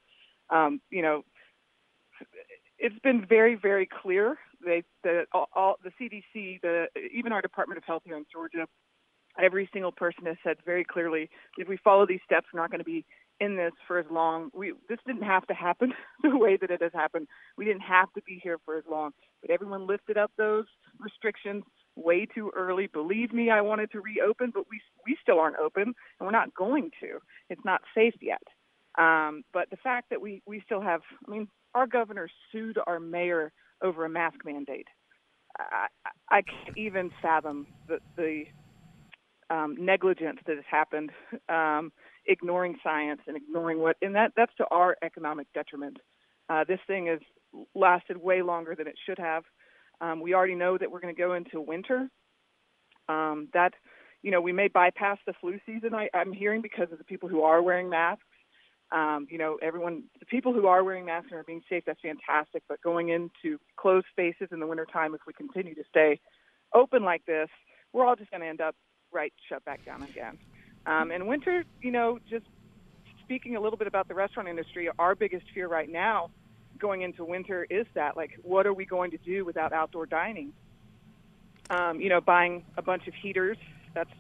Um, 0.48 0.80
you 0.90 1.02
know, 1.02 1.24
it's 2.78 2.98
been 3.00 3.24
very, 3.26 3.54
very 3.54 3.86
clear. 3.86 4.36
The, 4.62 4.82
all, 5.32 5.48
all, 5.54 5.76
the 5.84 5.90
CDC, 6.00 6.60
the 6.62 6.86
even 7.12 7.32
our 7.32 7.42
Department 7.42 7.78
of 7.78 7.84
Health 7.84 8.02
here 8.04 8.16
in 8.16 8.24
Georgia, 8.32 8.66
every 9.40 9.68
single 9.72 9.92
person 9.92 10.26
has 10.26 10.36
said 10.42 10.56
very 10.64 10.84
clearly, 10.84 11.30
if 11.58 11.68
we 11.68 11.76
follow 11.76 12.06
these 12.06 12.20
steps, 12.24 12.46
we're 12.52 12.60
not 12.60 12.70
going 12.70 12.80
to 12.80 12.84
be 12.84 13.04
in 13.40 13.56
this 13.56 13.72
for 13.86 13.98
as 13.98 14.06
long. 14.10 14.50
We 14.54 14.72
this 14.88 14.98
didn't 15.06 15.22
have 15.22 15.46
to 15.46 15.54
happen 15.54 15.92
the 16.22 16.36
way 16.36 16.56
that 16.60 16.70
it 16.70 16.82
has 16.82 16.92
happened. 16.94 17.28
We 17.56 17.64
didn't 17.64 17.82
have 17.82 18.12
to 18.14 18.22
be 18.22 18.40
here 18.42 18.58
for 18.64 18.76
as 18.76 18.84
long. 18.90 19.12
But 19.42 19.50
everyone 19.50 19.86
lifted 19.86 20.16
up 20.16 20.32
those 20.36 20.66
restrictions 20.98 21.64
way 21.94 22.26
too 22.26 22.50
early. 22.56 22.86
Believe 22.86 23.32
me, 23.32 23.50
I 23.50 23.60
wanted 23.60 23.90
to 23.92 24.00
reopen, 24.00 24.52
but 24.54 24.64
we 24.70 24.80
we 25.06 25.16
still 25.20 25.38
aren't 25.38 25.58
open, 25.58 25.82
and 25.84 25.94
we're 26.20 26.30
not 26.30 26.54
going 26.54 26.90
to. 27.00 27.18
It's 27.50 27.64
not 27.64 27.82
safe 27.94 28.14
yet. 28.20 28.42
Um, 28.98 29.44
but 29.52 29.68
the 29.70 29.76
fact 29.76 30.10
that 30.10 30.20
we 30.20 30.42
we 30.46 30.62
still 30.64 30.80
have, 30.80 31.02
I 31.26 31.30
mean, 31.30 31.48
our 31.74 31.86
governor 31.86 32.28
sued 32.50 32.78
our 32.86 32.98
mayor 32.98 33.52
over 33.82 34.04
a 34.04 34.08
mask 34.08 34.38
mandate. 34.44 34.88
I, 35.58 35.86
I 36.30 36.42
can't 36.42 36.76
even 36.76 37.10
fathom 37.22 37.66
the, 37.88 37.98
the 38.16 38.44
um, 39.50 39.76
negligence 39.78 40.38
that 40.46 40.56
has 40.56 40.64
happened, 40.70 41.10
um, 41.48 41.92
ignoring 42.26 42.76
science 42.82 43.20
and 43.26 43.36
ignoring 43.36 43.78
what, 43.78 43.96
and 44.02 44.14
that 44.14 44.32
that's 44.36 44.54
to 44.56 44.66
our 44.70 44.96
economic 45.02 45.46
detriment. 45.54 45.98
Uh, 46.48 46.64
this 46.66 46.80
thing 46.86 47.06
has 47.06 47.20
lasted 47.74 48.16
way 48.16 48.42
longer 48.42 48.74
than 48.74 48.86
it 48.86 48.96
should 49.06 49.18
have. 49.18 49.44
Um, 50.00 50.20
we 50.20 50.34
already 50.34 50.54
know 50.54 50.76
that 50.76 50.90
we're 50.90 51.00
going 51.00 51.14
to 51.14 51.20
go 51.20 51.34
into 51.34 51.60
winter. 51.60 52.08
Um, 53.08 53.48
that, 53.54 53.72
you 54.22 54.30
know, 54.30 54.40
we 54.40 54.52
may 54.52 54.68
bypass 54.68 55.18
the 55.26 55.32
flu 55.40 55.58
season. 55.64 55.94
I, 55.94 56.08
I'm 56.12 56.32
hearing 56.32 56.60
because 56.60 56.90
of 56.92 56.98
the 56.98 57.04
people 57.04 57.28
who 57.28 57.42
are 57.42 57.62
wearing 57.62 57.88
masks. 57.88 58.24
Um, 58.92 59.26
you 59.28 59.38
know, 59.38 59.58
everyone, 59.60 60.04
the 60.20 60.26
people 60.26 60.52
who 60.52 60.66
are 60.66 60.84
wearing 60.84 61.04
masks 61.04 61.28
and 61.30 61.40
are 61.40 61.44
being 61.44 61.62
safe, 61.68 61.84
that's 61.86 62.00
fantastic. 62.00 62.62
But 62.68 62.80
going 62.82 63.08
into 63.08 63.58
closed 63.76 64.06
spaces 64.10 64.48
in 64.52 64.60
the 64.60 64.66
wintertime, 64.66 65.14
if 65.14 65.20
we 65.26 65.32
continue 65.32 65.74
to 65.74 65.84
stay 65.88 66.20
open 66.72 67.02
like 67.04 67.26
this, 67.26 67.48
we're 67.92 68.06
all 68.06 68.16
just 68.16 68.30
going 68.30 68.42
to 68.42 68.46
end 68.46 68.60
up 68.60 68.76
right 69.12 69.32
shut 69.48 69.64
back 69.64 69.84
down 69.84 70.02
again. 70.02 70.38
Um, 70.86 71.10
and 71.10 71.26
winter, 71.26 71.64
you 71.82 71.90
know, 71.90 72.20
just 72.30 72.46
speaking 73.24 73.56
a 73.56 73.60
little 73.60 73.76
bit 73.76 73.88
about 73.88 74.06
the 74.06 74.14
restaurant 74.14 74.48
industry, 74.48 74.88
our 74.98 75.16
biggest 75.16 75.46
fear 75.52 75.66
right 75.66 75.90
now 75.90 76.30
going 76.78 77.02
into 77.02 77.24
winter 77.24 77.66
is 77.68 77.86
that, 77.94 78.16
like, 78.16 78.38
what 78.42 78.66
are 78.66 78.74
we 78.74 78.84
going 78.84 79.10
to 79.10 79.18
do 79.18 79.44
without 79.44 79.72
outdoor 79.72 80.06
dining? 80.06 80.52
Um, 81.70 82.00
you 82.00 82.08
know, 82.08 82.20
buying 82.20 82.64
a 82.76 82.82
bunch 82.82 83.08
of 83.08 83.14
heaters, 83.14 83.56
that's, 83.94 84.10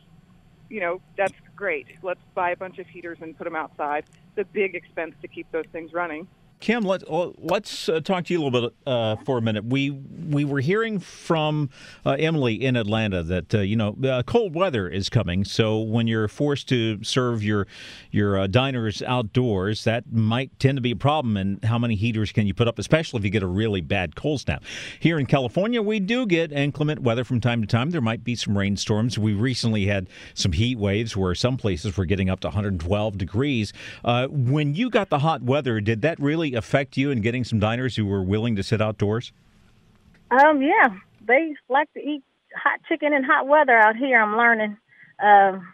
you 0.68 0.80
know, 0.80 1.00
that's 1.16 1.34
great. 1.54 1.86
Let's 2.02 2.20
buy 2.34 2.50
a 2.50 2.56
bunch 2.56 2.78
of 2.78 2.86
heaters 2.88 3.18
and 3.20 3.36
put 3.36 3.44
them 3.44 3.54
outside. 3.54 4.04
A 4.38 4.44
big 4.44 4.74
expense 4.74 5.14
to 5.22 5.28
keep 5.28 5.50
those 5.50 5.64
things 5.72 5.92
running. 5.94 6.28
Kim, 6.58 6.84
let, 6.84 7.02
let's 7.10 7.88
uh, 7.88 8.00
talk 8.00 8.24
to 8.24 8.32
you 8.32 8.40
a 8.40 8.42
little 8.42 8.62
bit 8.62 8.76
uh, 8.86 9.16
for 9.24 9.38
a 9.38 9.42
minute. 9.42 9.66
We 9.66 9.90
we 9.90 10.44
were 10.44 10.60
hearing 10.60 10.98
from 10.98 11.68
uh, 12.04 12.16
Emily 12.18 12.54
in 12.54 12.76
Atlanta 12.76 13.22
that 13.22 13.54
uh, 13.54 13.58
you 13.58 13.76
know 13.76 13.96
uh, 14.04 14.22
cold 14.22 14.54
weather 14.54 14.88
is 14.88 15.10
coming. 15.10 15.44
So 15.44 15.78
when 15.78 16.06
you're 16.06 16.28
forced 16.28 16.68
to 16.70 17.04
serve 17.04 17.42
your 17.42 17.66
your 18.10 18.38
uh, 18.38 18.46
diners 18.46 19.02
outdoors, 19.02 19.84
that 19.84 20.10
might 20.10 20.58
tend 20.58 20.78
to 20.78 20.82
be 20.82 20.92
a 20.92 20.96
problem. 20.96 21.36
And 21.36 21.62
how 21.62 21.78
many 21.78 21.94
heaters 21.94 22.32
can 22.32 22.46
you 22.46 22.54
put 22.54 22.68
up, 22.68 22.78
especially 22.78 23.18
if 23.18 23.24
you 23.24 23.30
get 23.30 23.42
a 23.42 23.48
really 23.48 23.82
bad 23.82 24.16
cold 24.16 24.40
snap? 24.40 24.64
Here 24.98 25.18
in 25.18 25.26
California, 25.26 25.82
we 25.82 26.00
do 26.00 26.26
get 26.26 26.52
inclement 26.52 27.02
weather 27.02 27.24
from 27.24 27.40
time 27.40 27.60
to 27.60 27.66
time. 27.66 27.90
There 27.90 28.00
might 28.00 28.24
be 28.24 28.34
some 28.34 28.56
rainstorms. 28.56 29.18
We 29.18 29.34
recently 29.34 29.86
had 29.86 30.08
some 30.32 30.52
heat 30.52 30.78
waves 30.78 31.16
where 31.16 31.34
some 31.34 31.58
places 31.58 31.96
were 31.98 32.06
getting 32.06 32.30
up 32.30 32.40
to 32.40 32.48
112 32.48 33.18
degrees. 33.18 33.74
when 34.04 34.74
you 34.74 34.88
got 34.88 35.10
the 35.10 35.18
hot 35.18 35.42
weather, 35.42 35.80
did 35.82 36.00
that 36.02 36.18
really 36.18 36.45
affect 36.54 36.96
you 36.96 37.10
in 37.10 37.20
getting 37.20 37.44
some 37.44 37.58
diners 37.58 37.96
who 37.96 38.06
were 38.06 38.22
willing 38.22 38.56
to 38.56 38.62
sit 38.62 38.80
outdoors? 38.80 39.32
Um, 40.30 40.62
yeah, 40.62 40.88
they 41.26 41.54
like 41.68 41.92
to 41.94 42.00
eat 42.00 42.22
hot 42.54 42.80
chicken 42.88 43.12
in 43.12 43.22
hot 43.22 43.46
weather 43.46 43.76
out 43.76 43.96
here. 43.96 44.20
I'm 44.20 44.36
learning. 44.36 44.76
Um, 45.22 45.66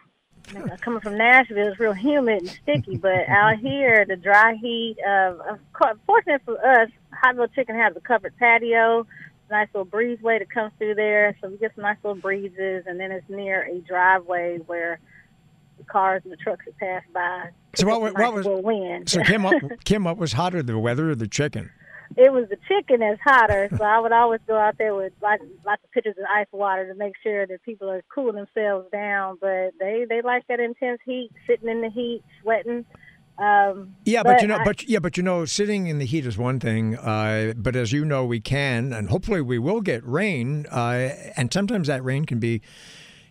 coming 0.81 0.99
from 0.99 1.17
Nashville, 1.17 1.67
it's 1.67 1.79
real 1.79 1.93
humid 1.93 2.41
and 2.41 2.49
sticky, 2.49 2.97
but 2.97 3.27
out 3.29 3.57
here, 3.59 4.05
the 4.07 4.15
dry 4.15 4.55
heat 4.55 4.97
of, 5.07 5.39
of 5.41 5.59
course, 5.73 5.97
fortunate 6.05 6.41
for 6.45 6.57
us, 6.65 6.89
Hotville 7.23 7.53
Chicken 7.53 7.75
has 7.75 7.95
a 7.95 8.01
covered 8.01 8.35
patio, 8.37 9.07
nice 9.49 9.67
little 9.73 9.85
breezeway 9.85 10.39
that 10.39 10.49
comes 10.49 10.71
through 10.77 10.95
there, 10.95 11.35
so 11.41 11.49
we 11.49 11.57
get 11.57 11.73
some 11.75 11.83
nice 11.83 11.97
little 12.03 12.19
breezes, 12.19 12.83
and 12.85 12.99
then 12.99 13.11
it's 13.11 13.29
near 13.29 13.63
a 13.63 13.79
driveway 13.79 14.57
where 14.65 14.99
the 15.77 15.83
cars 15.85 16.21
and 16.23 16.31
the 16.31 16.37
trucks 16.37 16.65
that 16.65 16.77
pass 16.77 17.03
by. 17.13 17.49
So 17.75 17.87
what, 17.87 18.01
what, 18.01 18.13
nice 18.17 18.45
was 18.45 18.63
wind. 18.63 19.09
so 19.09 19.21
Kim? 19.23 19.43
What, 19.43 19.61
Kim, 19.85 20.03
what 20.03 20.17
was 20.17 20.33
hotter, 20.33 20.61
the 20.63 20.77
weather 20.77 21.09
or 21.11 21.15
the 21.15 21.27
chicken? 21.27 21.71
it 22.15 22.31
was 22.31 22.47
the 22.49 22.57
chicken 22.67 22.99
that's 22.99 23.19
hotter, 23.23 23.69
so 23.75 23.83
I 23.83 23.99
would 23.99 24.11
always 24.11 24.39
go 24.47 24.55
out 24.55 24.77
there 24.77 24.93
with 24.93 25.13
lots, 25.21 25.41
lots 25.65 25.83
of 25.83 25.89
pitchers 25.91 26.15
of 26.17 26.25
ice 26.29 26.45
water 26.51 26.87
to 26.87 26.93
make 26.93 27.13
sure 27.23 27.47
that 27.47 27.63
people 27.63 27.89
are 27.89 28.03
cooling 28.13 28.35
themselves 28.35 28.87
down. 28.91 29.37
But 29.41 29.71
they 29.79 30.05
they 30.07 30.21
like 30.21 30.45
that 30.47 30.59
intense 30.59 30.99
heat, 31.05 31.31
sitting 31.47 31.69
in 31.69 31.81
the 31.81 31.89
heat, 31.89 32.21
sweating. 32.41 32.85
Um, 33.39 33.95
Yeah, 34.05 34.21
but, 34.21 34.43
you 34.43 34.47
know, 34.47 34.57
I- 34.57 34.63
but 34.63 34.87
yeah, 34.87 34.99
but 34.99 35.17
you 35.17 35.23
know, 35.23 35.45
sitting 35.45 35.87
in 35.87 35.97
the 35.97 36.05
heat 36.05 36.27
is 36.27 36.37
one 36.37 36.59
thing. 36.59 36.95
Uh, 36.97 37.53
but 37.57 37.75
as 37.75 37.91
you 37.91 38.05
know, 38.05 38.25
we 38.25 38.39
can, 38.39 38.93
and 38.93 39.09
hopefully 39.09 39.41
we 39.41 39.57
will 39.57 39.81
get 39.81 40.05
rain. 40.05 40.67
Uh, 40.67 41.09
and 41.35 41.51
sometimes 41.51 41.87
that 41.87 42.03
rain 42.03 42.25
can 42.25 42.37
be, 42.39 42.61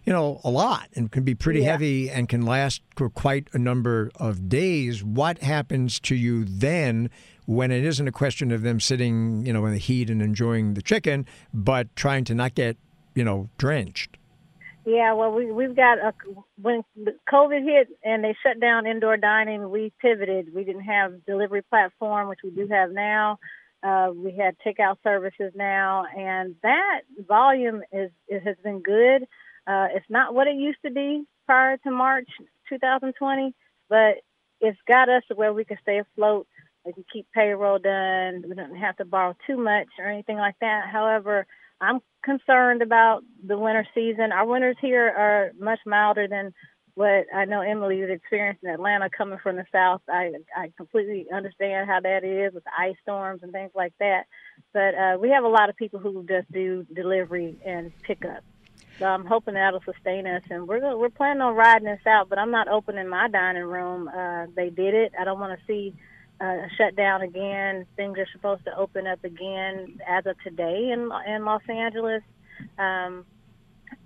you 0.04 0.12
know, 0.12 0.40
a 0.44 0.50
lot 0.50 0.88
and 0.94 1.10
can 1.12 1.22
be 1.22 1.34
pretty 1.34 1.60
Yeah. 1.60 1.72
heavy 1.72 2.10
and 2.10 2.28
can 2.28 2.42
last 2.42 2.82
for 2.96 3.08
quite 3.08 3.48
a 3.52 3.58
number 3.58 4.10
of 4.16 4.48
days. 4.48 5.04
What 5.04 5.38
happens 5.38 6.00
to 6.00 6.14
you 6.14 6.44
then? 6.44 7.10
When 7.44 7.72
it 7.72 7.84
isn't 7.84 8.06
a 8.06 8.12
question 8.12 8.52
of 8.52 8.62
them 8.62 8.78
sitting, 8.78 9.44
you 9.44 9.52
know, 9.52 9.66
in 9.66 9.72
the 9.72 9.78
heat 9.78 10.08
and 10.10 10.22
enjoying 10.22 10.74
the 10.74 10.82
chicken, 10.82 11.26
but 11.52 11.94
trying 11.96 12.22
to 12.24 12.34
not 12.36 12.54
get, 12.54 12.76
you 13.16 13.24
know, 13.24 13.48
drenched. 13.58 14.16
Yeah, 14.84 15.12
well, 15.14 15.32
we 15.32 15.50
we've 15.52 15.76
got 15.76 15.98
a 15.98 16.12
when 16.60 16.82
COVID 17.32 17.62
hit 17.64 17.88
and 18.04 18.24
they 18.24 18.34
shut 18.44 18.60
down 18.60 18.86
indoor 18.86 19.16
dining, 19.16 19.70
we 19.70 19.92
pivoted. 20.00 20.52
We 20.54 20.64
didn't 20.64 20.82
have 20.82 21.24
delivery 21.24 21.62
platform, 21.62 22.28
which 22.28 22.40
we 22.42 22.50
do 22.50 22.66
have 22.68 22.90
now. 22.90 23.38
Uh, 23.82 24.10
we 24.14 24.36
had 24.36 24.56
takeout 24.64 24.96
services 25.02 25.52
now, 25.56 26.04
and 26.16 26.54
that 26.62 27.00
volume 27.28 27.82
is 27.92 28.10
it 28.28 28.42
has 28.44 28.56
been 28.62 28.80
good. 28.80 29.26
Uh, 29.66 29.88
it's 29.94 30.06
not 30.08 30.34
what 30.34 30.46
it 30.46 30.56
used 30.56 30.78
to 30.84 30.90
be 30.90 31.24
prior 31.46 31.76
to 31.78 31.90
March 31.90 32.28
2020, 32.68 33.54
but 33.88 34.16
it's 34.60 34.78
got 34.86 35.08
us 35.08 35.22
to 35.28 35.34
where 35.34 35.52
we 35.52 35.64
can 35.64 35.78
stay 35.82 35.98
afloat. 35.98 36.46
We 36.84 36.92
can 36.92 37.04
keep 37.12 37.26
payroll 37.32 37.78
done. 37.78 38.44
We 38.48 38.54
don't 38.54 38.76
have 38.76 38.96
to 38.96 39.04
borrow 39.04 39.36
too 39.46 39.56
much 39.56 39.88
or 39.98 40.08
anything 40.08 40.36
like 40.36 40.56
that. 40.60 40.88
However, 40.90 41.46
I'm 41.80 42.00
concerned 42.24 42.82
about 42.82 43.22
the 43.44 43.58
winter 43.58 43.86
season. 43.94 44.32
Our 44.32 44.46
winters 44.46 44.76
here 44.80 45.08
are 45.08 45.52
much 45.58 45.80
milder 45.86 46.28
than 46.28 46.54
what 46.94 47.26
I 47.34 47.44
know 47.46 47.60
Emily 47.60 48.00
has 48.00 48.10
experienced 48.10 48.62
in 48.62 48.70
Atlanta 48.70 49.08
coming 49.10 49.38
from 49.42 49.56
the 49.56 49.64
south. 49.72 50.02
I 50.08 50.32
I 50.54 50.72
completely 50.76 51.26
understand 51.32 51.88
how 51.88 52.00
that 52.00 52.22
is 52.22 52.52
with 52.52 52.64
ice 52.76 52.96
storms 53.02 53.42
and 53.42 53.52
things 53.52 53.70
like 53.74 53.94
that. 53.98 54.24
But 54.72 54.94
uh, 54.94 55.16
we 55.20 55.30
have 55.30 55.44
a 55.44 55.48
lot 55.48 55.70
of 55.70 55.76
people 55.76 56.00
who 56.00 56.24
just 56.28 56.50
do 56.52 56.86
delivery 56.94 57.56
and 57.64 57.92
pickup. 58.02 58.44
So 59.02 59.08
I'm 59.08 59.26
hoping 59.26 59.54
that'll 59.54 59.82
sustain 59.82 60.28
us, 60.28 60.42
and 60.48 60.68
we're 60.68 60.96
we're 60.96 61.10
planning 61.10 61.42
on 61.42 61.56
riding 61.56 61.88
this 61.88 62.06
out. 62.06 62.28
But 62.28 62.38
I'm 62.38 62.52
not 62.52 62.68
opening 62.68 63.08
my 63.08 63.28
dining 63.28 63.64
room. 63.64 64.06
Uh, 64.06 64.46
they 64.54 64.70
did 64.70 64.94
it. 64.94 65.12
I 65.18 65.24
don't 65.24 65.40
want 65.40 65.58
to 65.58 65.66
see 65.66 65.92
uh, 66.40 66.68
shut 66.78 66.94
down 66.94 67.20
again. 67.20 67.84
Things 67.96 68.16
are 68.16 68.28
supposed 68.32 68.64
to 68.66 68.78
open 68.78 69.08
up 69.08 69.24
again 69.24 69.98
as 70.08 70.24
of 70.26 70.40
today 70.44 70.92
in 70.92 71.10
in 71.26 71.44
Los 71.44 71.62
Angeles, 71.68 72.22
um, 72.78 73.26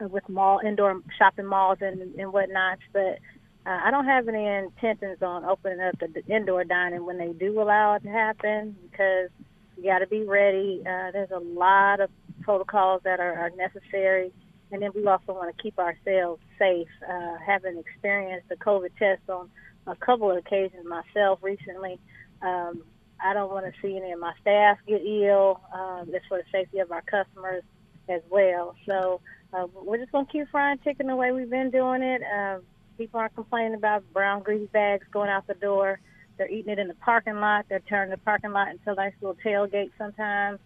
with 0.01 0.27
mall 0.31 0.61
indoor 0.67 0.99
shopping 1.19 1.45
malls 1.45 1.77
and 1.83 2.15
and 2.15 2.33
whatnot. 2.33 2.79
But 2.95 3.19
uh, 3.67 3.79
I 3.85 3.91
don't 3.91 4.07
have 4.07 4.27
any 4.29 4.47
intentions 4.47 5.21
on 5.21 5.45
opening 5.45 5.81
up 5.81 5.99
the, 5.99 6.09
the 6.09 6.35
indoor 6.35 6.65
dining 6.65 7.05
when 7.05 7.19
they 7.19 7.35
do 7.35 7.61
allow 7.61 7.97
it 7.97 8.03
to 8.05 8.09
happen 8.09 8.75
because 8.91 9.29
you 9.77 9.85
got 9.85 9.99
to 9.99 10.07
be 10.07 10.23
ready. 10.25 10.81
Uh, 10.81 11.11
there's 11.13 11.33
a 11.33 11.39
lot 11.39 12.01
of 12.01 12.09
protocols 12.41 13.03
that 13.05 13.21
are, 13.21 13.35
are 13.35 13.51
necessary. 13.51 14.33
And 14.73 14.83
then 14.83 14.91
we 14.95 15.07
also 15.07 15.33
want 15.33 15.57
to 15.57 15.63
keep 15.63 15.79
ourselves 15.79 16.43
safe. 16.59 16.89
Uh, 17.09 17.37
having 17.45 17.79
experienced 17.79 18.49
the 18.49 18.57
COVID 18.57 18.91
test 18.99 19.23
on 19.29 19.49
a 19.87 19.95
couple 19.97 20.31
of 20.31 20.37
occasions 20.37 20.85
myself 20.85 21.39
recently, 21.43 21.99
um, 22.43 22.83
I 23.25 23.33
don't 23.33 23.51
want 23.51 23.67
to 23.67 23.73
see 23.81 23.97
any 23.97 24.13
of 24.13 24.21
my 24.21 24.33
staff 24.41 24.79
get 24.87 25.03
ill. 25.03 25.61
Um, 25.73 26.11
it's 26.13 26.27
for 26.27 26.39
the 26.39 26.45
safety 26.51 26.81
of 26.81 26.91
our 26.91 27.03
customers 27.03 27.63
as 28.09 28.23
well. 28.29 28.75
So 28.87 29.21
uh, 29.53 29.67
we're 29.73 29.99
just 29.99 30.13
going 30.13 30.27
to 30.27 30.33
keep 30.33 30.49
frying 30.51 30.79
chicken 30.85 31.07
the 31.07 31.17
way 31.17 31.33
we've 31.33 31.51
been 31.51 31.71
doing 31.71 32.03
it. 32.03 32.23
Uh, 32.23 32.59
people 32.99 33.21
aren't 33.21 33.35
complaining 33.35 33.75
about 33.75 34.05
brown 34.13 34.43
grease 34.43 34.69
bags 34.73 35.07
going 35.13 35.31
out 35.31 35.47
the 35.47 35.55
door. 35.55 36.01
They're 36.37 36.51
eating 36.51 36.73
it 36.73 36.79
in 36.79 36.89
the 36.89 36.95
parking 36.95 37.41
lot. 37.41 37.67
They're 37.69 37.81
turning 37.81 38.11
the 38.11 38.19
parking 38.19 38.53
lot 38.53 38.69
into 38.69 38.91
a 38.91 38.95
nice 38.95 39.15
little 39.21 39.37
tailgate 39.45 39.91
sometimes. 39.97 40.59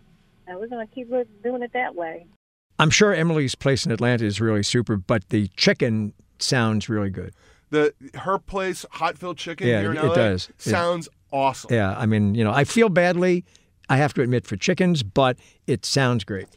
And 0.47 0.59
we're 0.59 0.69
going 0.69 0.87
to 0.87 0.95
keep 0.95 1.11
doing 1.43 1.63
it 1.63 1.73
that 1.75 1.95
way. 1.95 2.27
I'm 2.81 2.91
sure 2.91 3.13
Emily's 3.13 3.55
place 3.55 3.85
in 3.85 3.93
Atlanta 3.93 4.25
is 4.25 4.41
really 4.41 4.63
super, 4.63 4.97
but 4.97 5.29
the 5.29 5.49
chicken 5.49 6.15
sounds 6.39 6.89
really 6.89 7.11
good. 7.11 7.35
The 7.69 7.93
her 8.15 8.39
place, 8.39 8.87
Hotville 8.95 9.37
Chicken 9.37 9.69
Yeah, 9.69 9.81
here 9.83 9.91
in 9.93 9.99
it 9.99 10.05
LA, 10.05 10.15
does. 10.15 10.49
Yeah. 10.65 10.73
sounds 10.73 11.09
awesome. 11.31 11.73
Yeah, 11.73 11.95
I 11.97 12.07
mean, 12.07 12.35
you 12.35 12.43
know, 12.43 12.51
I 12.53 12.65
feel 12.65 12.89
badly, 12.89 13.45
I 13.91 13.99
have 13.99 14.15
to 14.15 14.23
admit, 14.23 14.47
for 14.47 14.57
chickens, 14.57 15.03
but 15.03 15.39
it 15.67 15.85
sounds 15.85 16.25
great. 16.25 16.49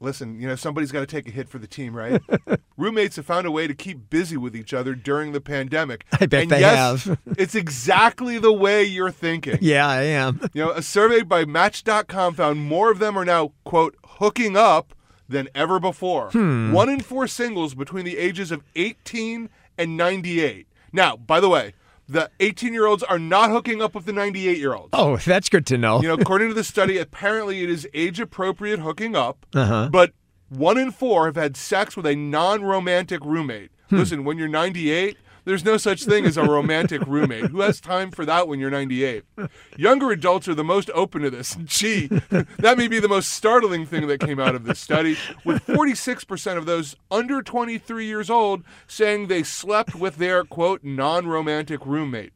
Listen, 0.00 0.40
you 0.40 0.48
know, 0.48 0.56
somebody's 0.56 0.90
got 0.90 1.00
to 1.00 1.06
take 1.06 1.28
a 1.28 1.30
hit 1.30 1.48
for 1.48 1.58
the 1.58 1.68
team, 1.68 1.96
right? 1.96 2.20
Roommates 2.76 3.14
have 3.16 3.24
found 3.24 3.46
a 3.46 3.50
way 3.50 3.68
to 3.68 3.74
keep 3.74 4.10
busy 4.10 4.36
with 4.36 4.56
each 4.56 4.74
other 4.74 4.94
during 4.96 5.30
the 5.32 5.40
pandemic. 5.40 6.04
I 6.20 6.26
bet 6.26 6.42
and 6.42 6.50
they 6.50 6.60
yes, 6.60 7.04
have. 7.04 7.18
it's 7.38 7.54
exactly 7.54 8.38
the 8.38 8.52
way 8.52 8.82
you're 8.82 9.12
thinking. 9.12 9.58
Yeah, 9.62 9.86
I 9.86 10.02
am. 10.02 10.40
You 10.52 10.64
know, 10.64 10.70
a 10.72 10.82
survey 10.82 11.22
by 11.22 11.44
Match.com 11.44 12.34
found 12.34 12.58
more 12.60 12.90
of 12.90 12.98
them 12.98 13.16
are 13.16 13.24
now, 13.24 13.52
quote, 13.64 13.96
hooking 14.04 14.56
up 14.56 14.94
than 15.28 15.48
ever 15.54 15.78
before. 15.80 16.30
Hmm. 16.30 16.72
One 16.72 16.88
in 16.88 17.00
four 17.00 17.26
singles 17.26 17.74
between 17.74 18.04
the 18.04 18.18
ages 18.18 18.50
of 18.52 18.62
18 18.76 19.48
and 19.78 19.96
98. 19.96 20.66
Now, 20.92 21.16
by 21.16 21.40
the 21.40 21.48
way, 21.48 21.74
the 22.08 22.30
18 22.40 22.72
year 22.72 22.86
olds 22.86 23.02
are 23.02 23.18
not 23.18 23.50
hooking 23.50 23.80
up 23.80 23.94
with 23.94 24.04
the 24.04 24.12
98 24.12 24.58
year 24.58 24.74
olds. 24.74 24.90
Oh, 24.92 25.16
that's 25.24 25.48
good 25.48 25.66
to 25.66 25.78
know. 25.78 26.00
You 26.02 26.08
know, 26.08 26.14
according 26.14 26.48
to 26.48 26.54
the 26.54 26.64
study, 26.64 26.98
apparently 26.98 27.62
it 27.62 27.70
is 27.70 27.88
age 27.94 28.20
appropriate 28.20 28.78
hooking 28.80 29.16
up, 29.16 29.46
Uh-huh. 29.54 29.88
but 29.90 30.12
One 30.50 30.76
in 30.78 30.90
four 30.92 31.24
have 31.26 31.36
had 31.36 31.56
sex 31.56 31.96
with 31.96 32.06
a 32.06 32.14
non 32.14 32.62
romantic 32.62 33.24
roommate. 33.24 33.70
Listen, 33.90 34.24
when 34.24 34.38
you're 34.38 34.48
98, 34.48 35.16
there's 35.44 35.64
no 35.64 35.76
such 35.76 36.04
thing 36.04 36.24
as 36.24 36.36
a 36.36 36.44
romantic 36.44 37.06
roommate. 37.06 37.46
Who 37.46 37.60
has 37.60 37.80
time 37.80 38.10
for 38.10 38.24
that 38.24 38.48
when 38.48 38.60
you're 38.60 38.70
98? 38.70 39.24
Younger 39.76 40.10
adults 40.10 40.48
are 40.48 40.54
the 40.54 40.64
most 40.64 40.90
open 40.94 41.22
to 41.22 41.30
this. 41.30 41.56
Gee, 41.64 42.06
that 42.06 42.78
may 42.78 42.88
be 42.88 42.98
the 43.00 43.08
most 43.08 43.30
startling 43.30 43.86
thing 43.86 44.06
that 44.06 44.20
came 44.20 44.40
out 44.40 44.54
of 44.54 44.64
this 44.64 44.78
study, 44.78 45.16
with 45.44 45.64
46% 45.66 46.56
of 46.56 46.66
those 46.66 46.96
under 47.10 47.42
23 47.42 48.06
years 48.06 48.30
old 48.30 48.64
saying 48.86 49.26
they 49.26 49.42
slept 49.42 49.94
with 49.94 50.16
their, 50.16 50.44
quote, 50.44 50.82
non 50.82 51.26
romantic 51.26 51.84
roommate. 51.84 52.32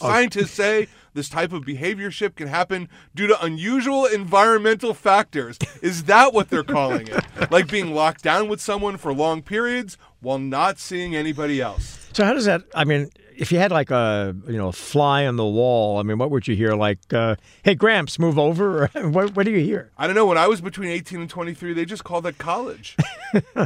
Uh, 0.00 0.08
Scientists 0.08 0.52
say 0.52 0.88
this 1.14 1.28
type 1.28 1.52
of 1.52 1.64
behavior 1.64 2.10
shift 2.10 2.36
can 2.36 2.48
happen 2.48 2.88
due 3.14 3.26
to 3.26 3.42
unusual 3.42 4.04
environmental 4.04 4.92
factors. 4.94 5.58
Is 5.80 6.04
that 6.04 6.34
what 6.34 6.50
they're 6.50 6.64
calling 6.64 7.08
it? 7.08 7.50
Like 7.50 7.70
being 7.70 7.94
locked 7.94 8.22
down 8.22 8.48
with 8.48 8.60
someone 8.60 8.96
for 8.96 9.14
long 9.14 9.42
periods 9.42 9.96
while 10.20 10.38
not 10.38 10.78
seeing 10.78 11.14
anybody 11.14 11.60
else. 11.60 12.08
So 12.12 12.24
how 12.24 12.34
does 12.34 12.44
that? 12.44 12.62
I 12.74 12.84
mean, 12.84 13.10
if 13.36 13.50
you 13.50 13.58
had 13.58 13.72
like 13.72 13.90
a 13.90 14.36
you 14.46 14.56
know 14.56 14.68
a 14.68 14.72
fly 14.72 15.26
on 15.26 15.36
the 15.36 15.44
wall, 15.44 15.98
I 15.98 16.02
mean, 16.02 16.18
what 16.18 16.30
would 16.30 16.46
you 16.46 16.54
hear? 16.54 16.74
Like, 16.74 17.12
uh, 17.12 17.36
"Hey, 17.62 17.74
Gramps, 17.74 18.18
move 18.18 18.38
over." 18.38 18.90
What, 19.04 19.36
what 19.36 19.44
do 19.44 19.52
you 19.52 19.60
hear? 19.60 19.90
I 19.98 20.06
don't 20.06 20.16
know. 20.16 20.26
When 20.26 20.38
I 20.38 20.48
was 20.48 20.60
between 20.60 20.88
18 20.88 21.20
and 21.20 21.30
23, 21.30 21.72
they 21.74 21.84
just 21.84 22.04
called 22.04 22.24
that 22.24 22.38
college. 22.38 22.96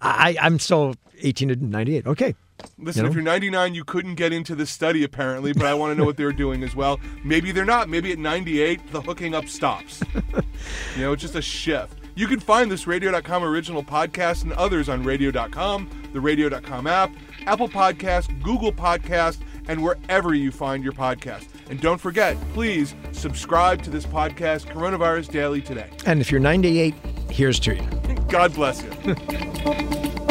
I, 0.00 0.36
I'm 0.40 0.58
still 0.58 0.94
18 1.20 1.48
to 1.48 1.56
98. 1.56 2.06
Okay. 2.06 2.34
Listen, 2.78 3.00
You 3.00 3.02
know? 3.04 3.08
if 3.10 3.14
you're 3.14 3.24
99, 3.24 3.74
you 3.74 3.84
couldn't 3.84 4.14
get 4.16 4.32
into 4.32 4.54
this 4.54 4.70
study 4.70 5.04
apparently, 5.04 5.52
but 5.52 5.66
I 5.66 5.74
want 5.74 5.92
to 5.92 5.98
know 5.98 6.04
what 6.04 6.16
they're 6.16 6.32
doing 6.32 6.62
as 6.62 6.74
well. 6.74 7.00
Maybe 7.24 7.52
they're 7.52 7.64
not. 7.64 7.88
Maybe 7.88 8.12
at 8.12 8.18
98, 8.18 8.92
the 8.92 9.00
hooking 9.00 9.34
up 9.34 9.48
stops. 9.48 10.02
you 10.96 11.02
know, 11.02 11.12
it's 11.12 11.22
just 11.22 11.34
a 11.34 11.42
shift. 11.42 11.98
You 12.14 12.26
can 12.26 12.40
find 12.40 12.70
this 12.70 12.86
radio.com 12.86 13.42
original 13.42 13.82
podcast 13.82 14.42
and 14.42 14.52
others 14.52 14.88
on 14.90 15.02
radio.com, 15.02 15.88
the 16.12 16.20
radio.com 16.20 16.86
app, 16.86 17.10
Apple 17.46 17.68
Podcast, 17.68 18.42
Google 18.42 18.72
Podcast, 18.72 19.38
and 19.68 19.82
wherever 19.82 20.34
you 20.34 20.50
find 20.52 20.84
your 20.84 20.92
podcast. 20.92 21.46
And 21.70 21.80
don't 21.80 21.98
forget, 21.98 22.36
please 22.52 22.94
subscribe 23.12 23.82
to 23.84 23.90
this 23.90 24.04
podcast, 24.04 24.66
Coronavirus 24.70 25.30
Daily, 25.30 25.62
today. 25.62 25.88
And 26.04 26.20
if 26.20 26.30
you're 26.30 26.40
98, 26.40 26.94
here's 27.30 27.58
to 27.60 27.76
you. 27.76 27.88
God 28.28 28.52
bless 28.52 28.82
you. 28.82 29.14